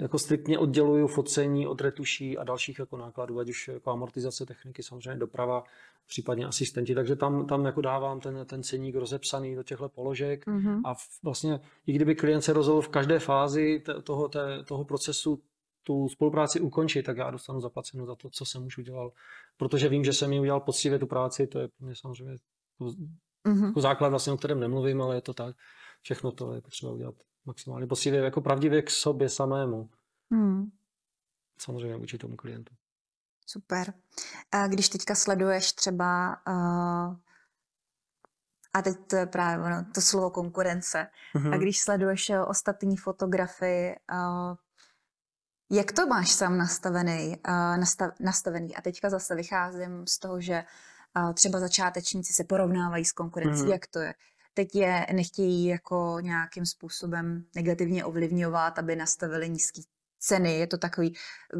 [0.00, 4.82] jako striktně odděluju focení od retuší a dalších jako nákladů, ať už jako amortizace techniky,
[4.82, 5.64] samozřejmě doprava,
[6.06, 10.80] případně asistenti, takže tam, tam jako dávám ten, ten ceník rozepsaný do těchto položek mm-hmm.
[10.84, 15.42] a vlastně i kdyby klient se rozhodl v každé fázi toho, té, toho procesu
[15.82, 19.12] tu spolupráci ukončit, tak já dostanu zaplaceno za to, co jsem už udělal.
[19.56, 22.36] Protože vím, že jsem mi udělal poctivě tu práci, to je pro mě samozřejmě
[22.80, 23.66] mm-hmm.
[23.66, 25.56] jako základ, vlastně, o kterém nemluvím, ale je to tak.
[26.02, 27.14] Všechno to je potřeba udělat
[27.46, 29.90] maximálně poctivě, jako pravdivě k sobě samému.
[30.30, 30.70] Mm.
[31.58, 32.74] Samozřejmě vůči tomu klientu.
[33.46, 33.94] Super.
[34.52, 37.16] A když teďka sleduješ třeba uh,
[38.72, 41.06] a teď to je právě ono, to slovo konkurence.
[41.34, 41.54] Mm-hmm.
[41.54, 44.56] A když sleduješ uh, ostatní fotografy, uh,
[45.70, 48.76] jak to máš sám nastavený, uh, nastav, nastavený?
[48.76, 50.64] A teďka zase vycházím z toho, že
[51.16, 53.62] uh, třeba začátečníci se porovnávají s konkurencí.
[53.62, 53.72] Mm-hmm.
[53.72, 54.14] Jak to je?
[54.56, 59.82] Teď je nechtějí jako nějakým způsobem negativně ovlivňovat, aby nastavili nízký
[60.18, 60.58] ceny.
[60.58, 61.14] Je to takový,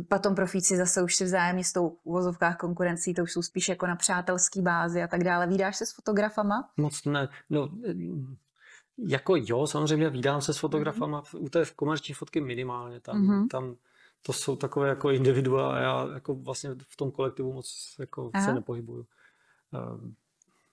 [0.09, 3.87] potom profíci zase už si vzájemně s tou uvozovkách konkurencí, to už jsou spíš jako
[3.87, 5.47] na přátelský bázi a tak dále.
[5.47, 6.71] Vídáš se s fotografama?
[6.77, 7.29] Moc ne.
[7.51, 7.71] No,
[8.99, 11.45] jako jo, samozřejmě vídám se s fotografama, mm-hmm.
[11.45, 13.01] u té komerční fotky minimálně.
[13.01, 13.49] Tam, mm-hmm.
[13.49, 13.77] tam
[14.23, 18.55] to jsou takové jako individua a já jako vlastně v tom kolektivu moc jako se
[18.55, 19.07] nepohybuju.
[19.71, 20.11] Uh,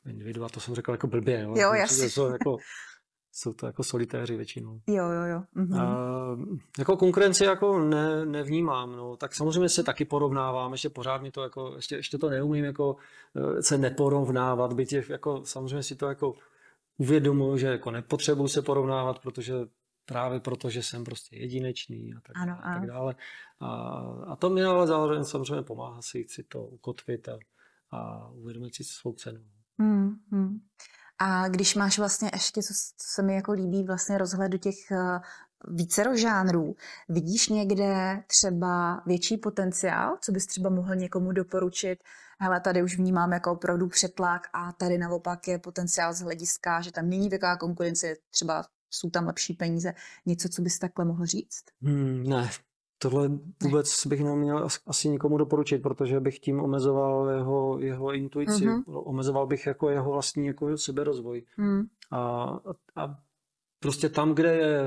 [0.05, 2.09] individua, to jsem řekl jako blbě, jo, jo jasně.
[2.09, 2.57] Jsou, jako,
[3.31, 4.81] jsou to jako solitéři většinou.
[4.87, 5.43] Jo, jo, jo.
[5.53, 5.79] Mhm.
[5.79, 11.31] Uh, jako konkurenci jako ne, nevnímám, no, tak samozřejmě se taky porovnávám, ještě pořád mi
[11.31, 12.95] to jako, ještě, ještě to neumím jako
[13.33, 16.33] uh, se neporovnávat, byť jako samozřejmě si to jako
[16.97, 19.53] uvědomuji, že jako nepotřebuji se porovnávat, protože
[20.05, 23.15] právě proto, že jsem prostě jedinečný a tak, ano, a tak dále.
[23.59, 23.69] A,
[24.27, 27.39] a to mi ale zároveň samozřejmě pomáhá si, si to ukotvit a,
[27.91, 29.39] a uvědomit si svou cenu.
[29.79, 30.59] Hmm, hmm.
[31.19, 35.19] A když máš vlastně ještě, co, se mi jako líbí, vlastně rozhled do těch uh,
[35.75, 36.75] vícero žánrů,
[37.09, 41.99] vidíš někde třeba větší potenciál, co bys třeba mohl někomu doporučit,
[42.39, 46.91] hele, tady už vnímám jako opravdu přetlak a tady naopak je potenciál z hlediska, že
[46.91, 49.93] tam není taková konkurence, třeba jsou tam lepší peníze.
[50.25, 51.63] Něco, co bys takhle mohl říct?
[51.81, 52.49] Hmm, ne,
[53.03, 53.29] tohle
[53.63, 58.83] vůbec bych neměl asi nikomu doporučit, protože bych tím omezoval jeho, jeho intuici, mm-hmm.
[58.87, 61.43] omezoval bych jako jeho vlastní jako seberozvoj.
[61.57, 61.83] Mm.
[62.11, 62.43] A,
[62.95, 63.15] a
[63.79, 64.85] prostě tam, kde je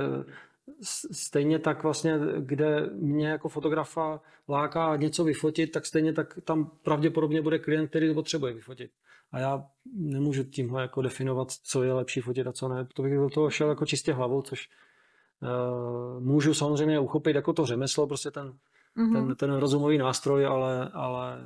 [1.13, 7.43] stejně tak vlastně, kde mě jako fotografa láká něco vyfotit, tak stejně tak tam pravděpodobně
[7.43, 8.91] bude klient, který to potřebuje vyfotit.
[9.33, 12.89] A já nemůžu tímhle jako definovat, co je lepší fotit a co ne.
[12.95, 14.69] To bych do toho šel jako čistě hlavou, což
[16.19, 18.59] můžu samozřejmě uchopit jako to řemeslo, prostě ten,
[18.97, 19.13] mm-hmm.
[19.13, 21.39] ten, ten rozumový nástroj, ale, ale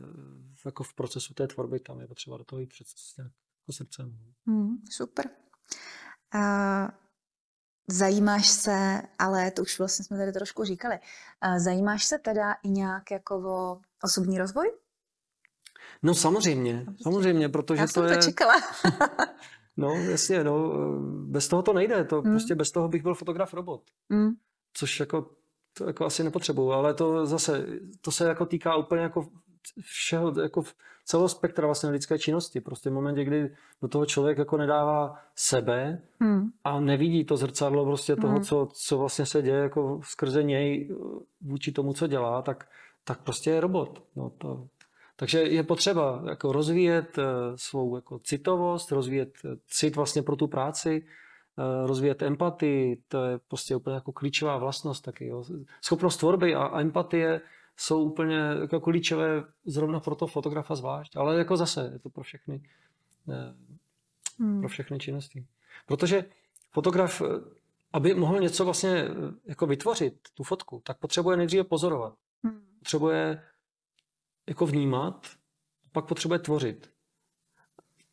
[0.64, 2.86] jako v procesu té tvorby tam je potřeba do toho jít před
[3.18, 4.16] jako srdcem.
[4.46, 5.30] Mm, super.
[6.34, 6.88] Uh,
[7.88, 10.98] zajímáš se, ale to už vlastně jsme tady trošku říkali,
[11.56, 14.72] zajímáš se teda i nějak jako o osobní rozvoj?
[16.02, 18.16] No samozřejmě, samozřejmě, protože Já to je...
[18.16, 18.54] to čekala.
[19.80, 20.72] no jasně, no,
[21.26, 22.30] bez toho to nejde, to mm.
[22.30, 23.82] prostě bez toho bych byl fotograf robot.
[24.08, 24.30] Mm.
[24.74, 25.30] Což jako,
[25.78, 27.66] to jako asi nepotřebuju, ale to zase,
[28.00, 29.26] to se jako týká úplně jako
[29.82, 30.62] všeho, jako
[31.04, 32.60] celého spektra vlastně lidské činnosti.
[32.60, 33.50] Prostě v momentě, kdy
[33.82, 36.50] do toho člověk jako nedává sebe hmm.
[36.64, 38.42] a nevidí to zrcadlo prostě toho, hmm.
[38.44, 40.96] co, co vlastně se děje jako skrze něj
[41.40, 42.68] vůči tomu, co dělá, tak,
[43.04, 44.02] tak prostě je robot.
[44.16, 44.68] No to,
[45.20, 50.46] takže je potřeba jako rozvíjet eh, svou jako citovost, rozvíjet eh, cit vlastně pro tu
[50.46, 51.06] práci,
[51.58, 55.26] eh, rozvíjet empatii, to je prostě úplně jako klíčová vlastnost taky.
[55.26, 55.44] Jo.
[55.84, 57.40] Schopnost tvorby a empatie
[57.76, 62.22] jsou úplně jako klíčové zrovna pro to fotografa zvlášť, ale jako zase je to pro
[62.22, 62.62] všechny,
[64.38, 64.60] hmm.
[64.60, 65.46] pro všechny činnosti.
[65.86, 66.24] Protože
[66.70, 67.22] fotograf,
[67.92, 69.04] aby mohl něco vlastně
[69.46, 72.14] jako vytvořit, tu fotku, tak potřebuje nejdříve pozorovat.
[72.44, 72.60] Hmm.
[72.78, 73.42] Potřebuje
[74.48, 75.26] jako vnímat,
[75.92, 76.90] pak potřebuje tvořit.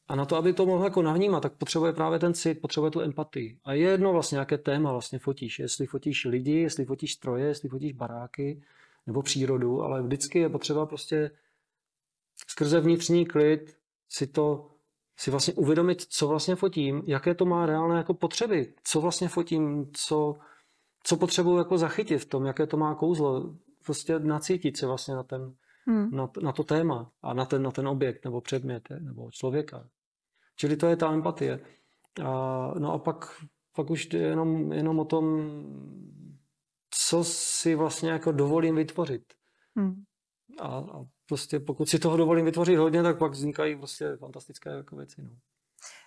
[0.08, 3.02] A na to, aby to mohl jako navnímat, tak potřebuje právě ten cit, potřebuje tu
[3.02, 3.60] empatii.
[3.64, 5.60] A je jedno vlastně, jaké téma vlastně fotíš.
[5.60, 8.62] Jestli fotíš lidi, jestli fotíš stroje, jestli fotíš baráky
[9.08, 11.32] nebo přírodu, ale vždycky je potřeba prostě
[12.48, 13.78] skrze vnitřní klid
[14.10, 14.72] si to
[15.18, 19.92] si vlastně uvědomit, co vlastně fotím, jaké to má reálné jako potřeby, co vlastně fotím,
[19.94, 20.38] co,
[21.04, 23.54] co potřebuji jako zachytit v tom, jaké to má kouzlo,
[23.86, 25.56] prostě nacítit se vlastně na, ten,
[25.88, 26.12] hmm.
[26.12, 29.90] na, na to téma a na ten, na ten objekt nebo předmět nebo člověka.
[30.56, 31.60] Čili to je ta empatie.
[32.26, 33.44] A, no a pak,
[33.76, 35.52] pak už je jenom, jenom o tom,
[36.90, 39.34] co si vlastně jako dovolím vytvořit.
[39.76, 40.04] Hmm.
[40.60, 44.96] A, a prostě pokud si toho dovolím vytvořit hodně, tak pak vznikají prostě fantastické jako
[44.96, 45.22] věci.
[45.24, 45.30] No.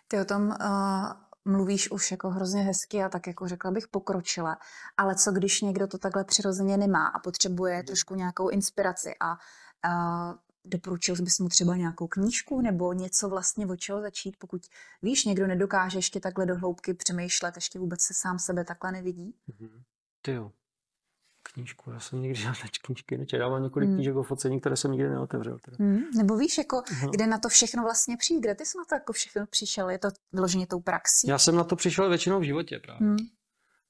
[0.09, 1.12] Ty o tom uh,
[1.45, 4.57] mluvíš už jako hrozně hezky a tak jako řekla bych pokročila,
[4.97, 7.85] ale co když někdo to takhle přirozeně nemá a potřebuje hmm.
[7.85, 9.37] trošku nějakou inspiraci a
[9.87, 14.62] uh, doporučil bys mu třeba nějakou knížku nebo něco vlastně od čeho začít, pokud
[15.03, 19.35] víš, někdo nedokáže ještě takhle do hloubky přemýšlet, ještě vůbec se sám sebe takhle nevidí?
[19.49, 19.83] Mm-hmm.
[20.23, 20.53] Ty jo.
[21.43, 23.43] Knížku, já jsem nikdy žádné knížky nečetl.
[23.43, 23.97] Já mám několik hmm.
[23.97, 25.59] knížek o focení, které jsem nikdy neotevřel.
[25.59, 25.77] Teda.
[25.81, 26.01] Hmm.
[26.16, 27.11] Nebo víš, jako, uh-huh.
[27.11, 28.40] kde na to všechno vlastně přijít?
[28.40, 29.90] Kde ty jsi na to jako všechno přišel?
[29.90, 31.29] Je to vyloženě tou praxí?
[31.29, 33.09] Já jsem na to přišel většinou v životě právě.
[33.09, 33.16] Hmm.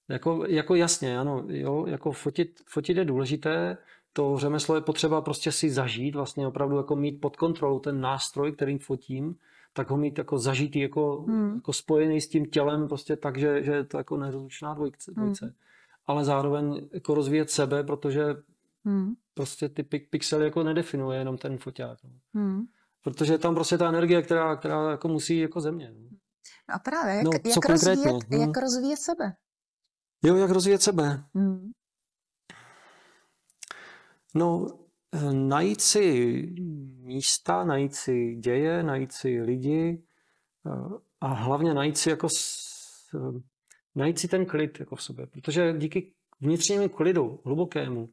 [0.09, 3.79] Jako, jako jasně, ano, jo, jako fotit, fotit je důležité,
[4.12, 8.53] to řemeslo je potřeba prostě si zažít, vlastně opravdu jako mít pod kontrolou ten nástroj,
[8.53, 9.37] kterým fotím,
[9.73, 11.55] tak ho mít jako zažitý, jako, hmm.
[11.55, 15.12] jako spojený s tím tělem, prostě tak, že, že je to jako nerozlučná dvojce.
[15.16, 15.25] Hmm.
[15.25, 15.44] dvojce.
[15.44, 15.55] Hmm.
[16.07, 18.25] Ale zároveň jako rozvíjet sebe, protože
[18.85, 19.14] hmm.
[19.35, 21.99] prostě ty pixely jako nedefinuje jenom ten foťák.
[22.05, 22.11] No.
[22.35, 22.62] Hmm.
[23.03, 25.92] Protože je tam prostě ta energie, která, která jako musí jako země.
[25.94, 26.16] No.
[26.68, 28.40] A právě, jak, no, jak, rozvíjet, hmm.
[28.40, 29.33] jak rozvíjet sebe?
[30.25, 31.25] Jo, jak rozvíjet sebe.
[31.35, 31.70] Hmm.
[34.35, 34.79] No,
[35.12, 36.47] eh, najít si
[36.97, 40.03] místa, najít si děje, najít si lidi
[40.66, 42.29] eh, a hlavně najít si jako
[43.14, 43.40] eh,
[43.95, 48.11] najít si ten klid jako v sobě, protože díky vnitřnímu klidu, hlubokému,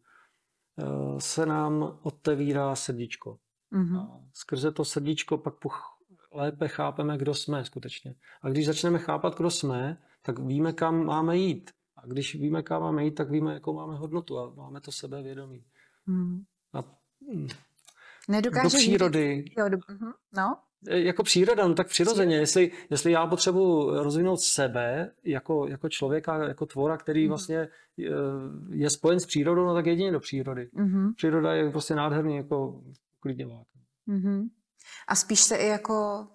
[1.17, 3.39] se nám otevírá srdíčko.
[3.73, 3.99] Mm-hmm.
[3.99, 5.53] A skrze to srdíčko pak
[6.31, 8.15] lépe chápeme, kdo jsme skutečně.
[8.41, 11.71] A když začneme chápat, kdo jsme, tak víme, kam máme jít.
[11.95, 15.63] A když víme, kam máme jít, tak víme, jakou máme hodnotu a máme to sebevědomí.
[16.07, 16.43] Hmm.
[16.73, 16.83] A,
[17.33, 17.47] hm,
[18.27, 19.45] Nedokáže do přírody.
[19.57, 20.13] Jo, do, uh-huh.
[20.35, 20.57] no.
[20.87, 22.35] E, jako příroda, no tak přirozeně.
[22.35, 27.29] Jestli, jestli já potřebuji rozvinout sebe jako, jako člověka, jako tvora, který uh-huh.
[27.29, 27.69] vlastně e,
[28.69, 30.69] je spojen s přírodou, no tak jedině do přírody.
[30.75, 31.13] Uh-huh.
[31.15, 32.81] Příroda je prostě nádherný jako
[33.19, 33.67] klidňovák.
[34.07, 34.49] Uh-huh.
[35.07, 36.27] A spíš se i jako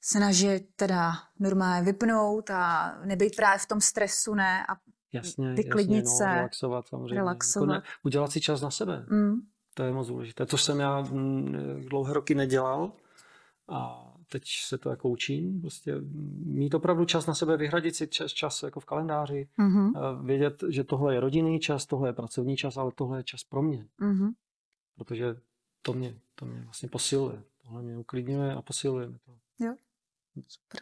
[0.00, 4.66] snažit teda normálně vypnout a nebyt právě v tom stresu, ne?
[4.68, 4.76] A
[5.14, 7.14] Jasně, vyklidnit jasně, no, se, relaxovat samozřejmě.
[7.14, 7.68] Relaxovat.
[7.68, 9.06] Jako ne, udělat si čas na sebe.
[9.08, 9.34] Mm.
[9.74, 10.46] To je moc důležité.
[10.46, 11.52] To jsem já mm,
[11.88, 12.92] dlouhé roky nedělal
[13.68, 15.60] a teď se to jako učím.
[15.60, 15.94] Prostě
[16.44, 20.24] mít opravdu čas na sebe, vyhradit si čas, čas jako v kalendáři, mm-hmm.
[20.24, 23.62] vědět, že tohle je rodinný čas, tohle je pracovní čas, ale tohle je čas pro
[23.62, 23.86] mě.
[24.00, 24.32] Mm-hmm.
[24.96, 25.36] Protože
[25.82, 27.42] to mě, to mě vlastně posiluje.
[27.62, 29.32] Tohle mě uklidňuje a posiluje mě to.
[29.64, 29.74] Jo.
[30.48, 30.80] Super.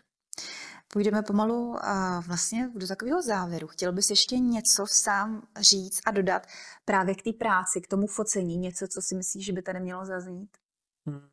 [0.95, 3.67] Půjdeme pomalu a vlastně do takového závěru.
[3.67, 6.47] Chtěl bys ještě něco sám říct a dodat
[6.85, 10.05] právě k té práci, k tomu focení, něco, co si myslíš, že by tady mělo
[10.05, 10.57] zaznít?
[11.07, 11.29] Hmm.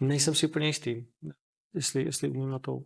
[0.00, 1.06] Nejsem si úplně jistý,
[1.74, 2.82] jestli, jestli umím na to.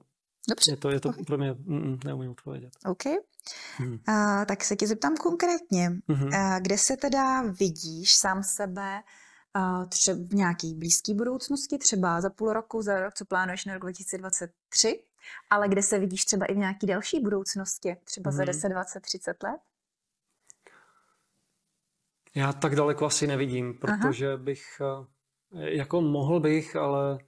[0.49, 0.73] Dobře.
[0.73, 2.73] Je to, je to pro mě, mm, neumím odpovědět.
[2.85, 3.03] OK.
[3.77, 3.99] Hmm.
[4.07, 6.35] A, tak se tě zeptám konkrétně, hmm.
[6.35, 9.03] a, kde se teda vidíš sám sebe
[9.89, 13.83] třeba v nějaké blízké budoucnosti, třeba za půl roku, za rok, co plánuješ na rok
[13.83, 15.03] 2023,
[15.51, 19.43] ale kde se vidíš třeba i v nějaké další budoucnosti, třeba za 10, 20, 30
[19.43, 19.61] let?
[22.35, 24.37] Já tak daleko asi nevidím, protože Aha.
[24.37, 27.19] bych, eh, jako mohl bych, ale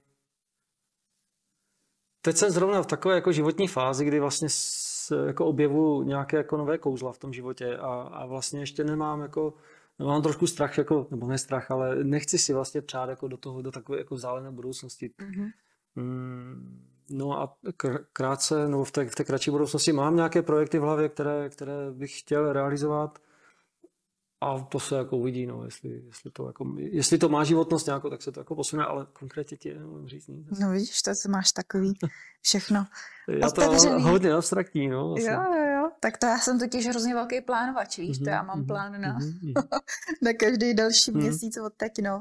[2.21, 6.57] teď jsem zrovna v takové jako životní fázi, kdy vlastně s, jako objevu nějaké jako
[6.57, 9.53] nové kouzla v tom životě a, a vlastně ještě nemám jako
[9.99, 13.61] mám trošku strach, jako, nebo ne strach, ale nechci si vlastně přát jako do toho,
[13.61, 15.09] do takové jako vzdálené budoucnosti.
[15.09, 15.51] Mm-hmm.
[15.95, 17.57] Mm, no a
[18.13, 21.91] krátce, nebo v té, v té kratší budoucnosti mám nějaké projekty v hlavě, které, které
[21.91, 23.19] bych chtěl realizovat,
[24.43, 28.09] a to se jako uvidí, no, jestli, jestli, to jako, jestli to má životnost nějakou,
[28.09, 30.59] tak se to jako posune, ale konkrétně ti nemůžu říct nic.
[30.59, 31.93] No vidíš, to co máš takový
[32.41, 32.85] všechno
[33.27, 35.07] Já to mám hodně abstraktní, no.
[35.07, 35.31] Vlastně.
[35.31, 35.72] Jo, jo.
[36.03, 39.01] Tak to já jsem totiž hrozně velký plánovač, víš, mm-hmm, to já mám mm-hmm, plán
[39.01, 39.53] na, mm-hmm.
[40.21, 41.21] na každý další mm-hmm.
[41.21, 42.17] měsíc od teď, no.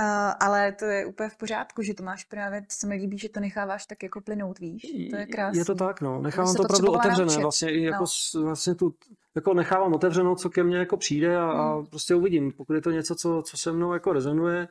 [0.00, 0.06] Uh,
[0.40, 3.28] ale to je úplně v pořádku, že to máš právě, to se mi líbí, že
[3.28, 5.60] to necháváš tak jako plynout, víš, to je krásné.
[5.60, 7.42] Je to tak, no, nechávám to opravdu otevřené, naučit.
[7.42, 8.42] vlastně i jako, no.
[8.42, 8.94] vlastně tu,
[9.34, 11.60] jako nechávám otevřenou, co ke mně jako přijde a, hmm.
[11.60, 14.68] a prostě uvidím, pokud je to něco, co, co se mnou jako rezonuje,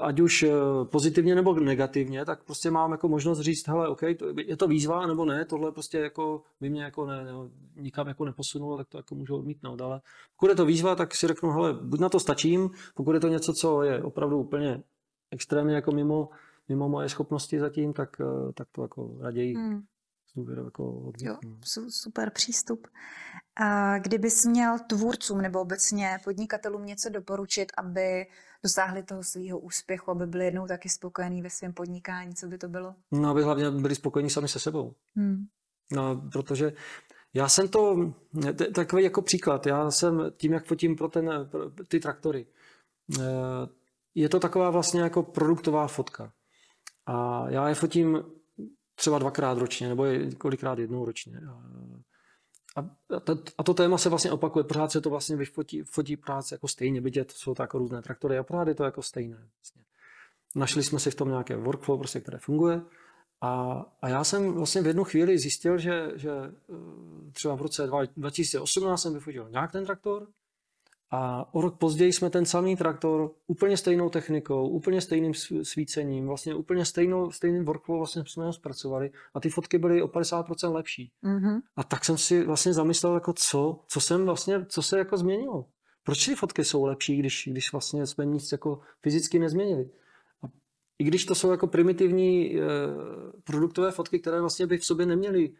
[0.00, 0.50] ať už eh,
[0.84, 4.02] pozitivně nebo negativně, tak prostě mám jako možnost říct, hele, OK,
[4.46, 7.32] je to výzva nebo ne, tohle prostě jako by mě jako ne, ne,
[7.76, 10.00] nikam jako neposunulo, tak to jako můžu odmítnout, ale
[10.36, 13.28] pokud je to výzva, tak si řeknu, hele, buď na to stačím, pokud je to
[13.28, 14.82] něco, co je opravdu úplně
[15.30, 16.28] extrémně jako mimo,
[16.68, 19.82] mimo moje schopnosti zatím, tak, eh, tak to jako raději hmm.
[20.64, 21.36] Jako Jo,
[21.88, 22.88] super přístup.
[23.56, 28.26] A kdybys měl tvůrcům nebo obecně podnikatelům něco doporučit, aby
[28.62, 32.68] dosáhli toho svého úspěchu, aby byli jednou taky spokojení ve svém podnikání, co by to
[32.68, 32.94] bylo?
[33.12, 34.94] No, aby hlavně byli spokojení sami se sebou.
[35.16, 35.46] Hmm.
[35.92, 36.72] No, protože
[37.34, 38.12] já jsem to,
[38.74, 42.46] takový jako příklad, já jsem tím, jak fotím pro, ten, pro ty traktory,
[43.18, 43.22] eh,
[44.14, 46.32] je to taková vlastně jako produktová fotka.
[47.06, 48.22] A já je fotím
[48.98, 50.06] třeba dvakrát ročně, nebo
[50.38, 51.40] kolikrát jednou ročně.
[52.76, 56.54] A, to, a to téma se vlastně opakuje, pořád se to vlastně vyfotí fotí práce
[56.54, 59.36] jako stejně, vidět, jsou to jako různé traktory a pořád je to jako stejné.
[59.36, 59.82] Vlastně.
[60.56, 62.82] Našli jsme si v tom nějaké workflow, prostě, které funguje.
[63.40, 67.90] A, a já jsem vlastně v jednu chvíli zjistil, že, že eh, třeba v roce
[68.16, 70.26] 2018 jsem vyfotil nějak ten traktor,
[71.10, 76.54] a o rok později jsme ten samý traktor úplně stejnou technikou, úplně stejným svícením, vlastně
[76.54, 81.12] úplně stejnou, stejným workflow vlastně jsme ho zpracovali a ty fotky byly o 50% lepší.
[81.24, 81.60] Mm-hmm.
[81.76, 85.64] A tak jsem si vlastně zamyslel, jako co, co jsem vlastně, co se jako změnilo.
[86.02, 89.90] Proč ty fotky jsou lepší, když, když vlastně jsme nic jako fyzicky nezměnili.
[90.42, 90.46] A
[90.98, 92.60] I když to jsou jako primitivní e,
[93.44, 95.52] produktové fotky, které vlastně by v sobě neměly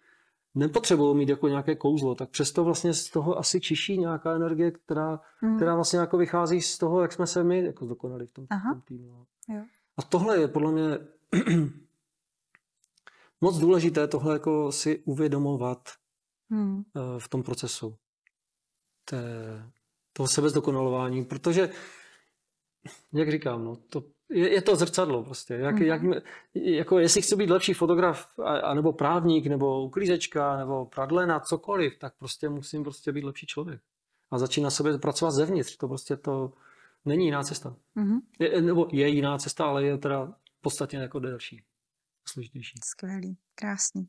[0.55, 5.21] nepotřebují mít jako nějaké kouzlo, tak přesto vlastně z toho asi čiší nějaká energie, která,
[5.39, 5.57] hmm.
[5.57, 8.73] která vlastně jako vychází z toho, jak jsme se my jako zdokonali v tom, v
[8.73, 9.09] tom týmu.
[9.09, 9.27] No.
[9.55, 9.63] Jo.
[9.97, 10.99] A tohle je podle mě
[13.41, 15.89] moc důležité tohle jako si uvědomovat
[16.51, 16.83] hmm.
[16.97, 17.97] Eh, v tom procesu
[19.05, 19.23] té,
[20.13, 21.71] toho sebezdokonalování, protože,
[23.13, 25.55] jak říkám, no, to je, je to zrcadlo prostě.
[25.55, 25.85] Jak, mm-hmm.
[25.85, 26.25] jak,
[26.55, 31.99] jako jestli chci být lepší fotograf, a, a nebo právník, nebo uklízečka, nebo pradlena, cokoliv,
[31.99, 33.81] tak prostě musím prostě být lepší člověk.
[34.31, 35.77] A začít na sebe pracovat zevnitř.
[35.77, 36.53] To prostě to
[37.05, 37.77] není jiná cesta.
[37.97, 38.21] Mm-hmm.
[38.39, 41.63] Je, nebo je jiná cesta, ale je teda podstatně jako delší,
[42.29, 42.81] složitější.
[42.85, 44.09] Skvělý, krásný.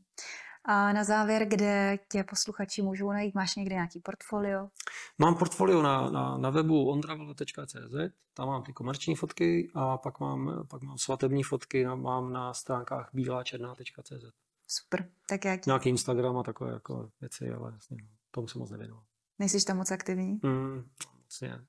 [0.71, 3.35] A na závěr, kde tě posluchači můžou najít?
[3.35, 4.69] Máš někde nějaký portfolio?
[5.17, 10.67] Mám portfolio na, na, na webu ondravel.cz, tam mám ty komerční fotky a pak mám,
[10.67, 14.25] pak mám svatební fotky, mám na stránkách bíláčerná.cz.
[14.67, 15.65] Super, tak jak?
[15.65, 19.03] Nějaký Instagram a takové jako věci, ale jasně, no, tomu se moc nevěnoval.
[19.39, 20.39] Nejsi tam moc aktivní?
[20.43, 20.89] Mm,
[21.23, 21.65] moc ne.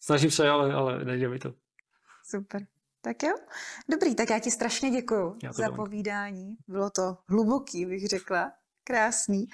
[0.00, 1.54] Snažím se, ale, ale nejde mi to.
[2.24, 2.66] Super.
[3.04, 3.34] Tak jo.
[3.88, 5.76] Dobrý, tak já ti strašně děkuju za dám.
[5.76, 6.56] povídání.
[6.68, 8.52] Bylo to hluboký, bych řekla.
[8.84, 9.46] Krásný.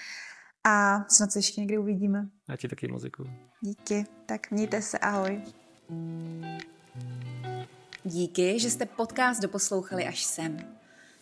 [0.64, 2.28] A snad se ještě někdy uvidíme.
[2.48, 3.30] Já ti taky moc děkuju.
[3.60, 4.06] Díky.
[4.26, 5.42] Tak mějte se, ahoj.
[8.04, 10.58] Díky, že jste podcast doposlouchali až sem.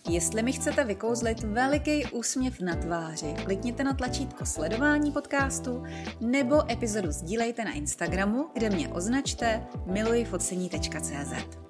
[0.08, 5.82] Jestli mi chcete vykouzlit veliký úsměv na tváři, klikněte na tlačítko sledování podcastu
[6.20, 11.67] nebo epizodu sdílejte na Instagramu, kde mě označte milujfocení.cz.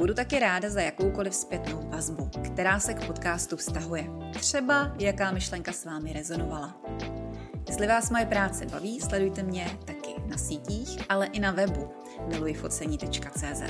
[0.00, 4.06] Budu taky ráda za jakoukoliv zpětnou vazbu, která se k podcastu vztahuje.
[4.40, 6.80] Třeba jaká myšlenka s vámi rezonovala.
[7.68, 11.88] Jestli vás moje práce baví, sledujte mě taky na sítích, ale i na webu
[12.26, 13.62] milujfocení.cz.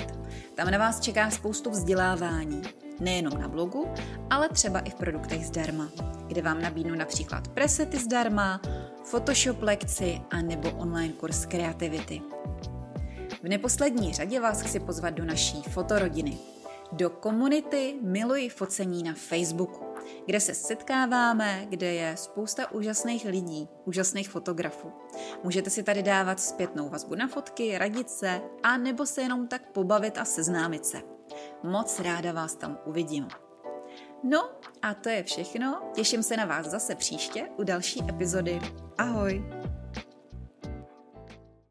[0.55, 2.63] Tam na vás čeká spoustu vzdělávání,
[3.01, 3.89] nejenom na blogu,
[4.31, 5.89] ale třeba i v produktech zdarma,
[6.27, 8.61] kde vám nabídnu například presety zdarma,
[9.11, 12.23] Photoshop lekci a nebo online kurz kreativity.
[13.43, 16.39] V neposlední řadě vás chci pozvat do naší fotorodiny.
[16.93, 19.85] Do komunity Miluji focení na Facebooku,
[20.27, 24.93] kde se setkáváme, kde je spousta úžasných lidí, úžasných fotografů.
[25.45, 29.71] Můžete si tady dávat zpětnou vazbu na fotky, radit se a nebo se jenom tak
[29.71, 31.03] pobavit a seznámit se.
[31.63, 33.29] Moc ráda vás tam uvidím.
[34.23, 34.51] No
[34.83, 35.91] a to je všechno.
[35.95, 38.61] Těším se na vás zase příště u další epizody.
[38.99, 39.45] Ahoj!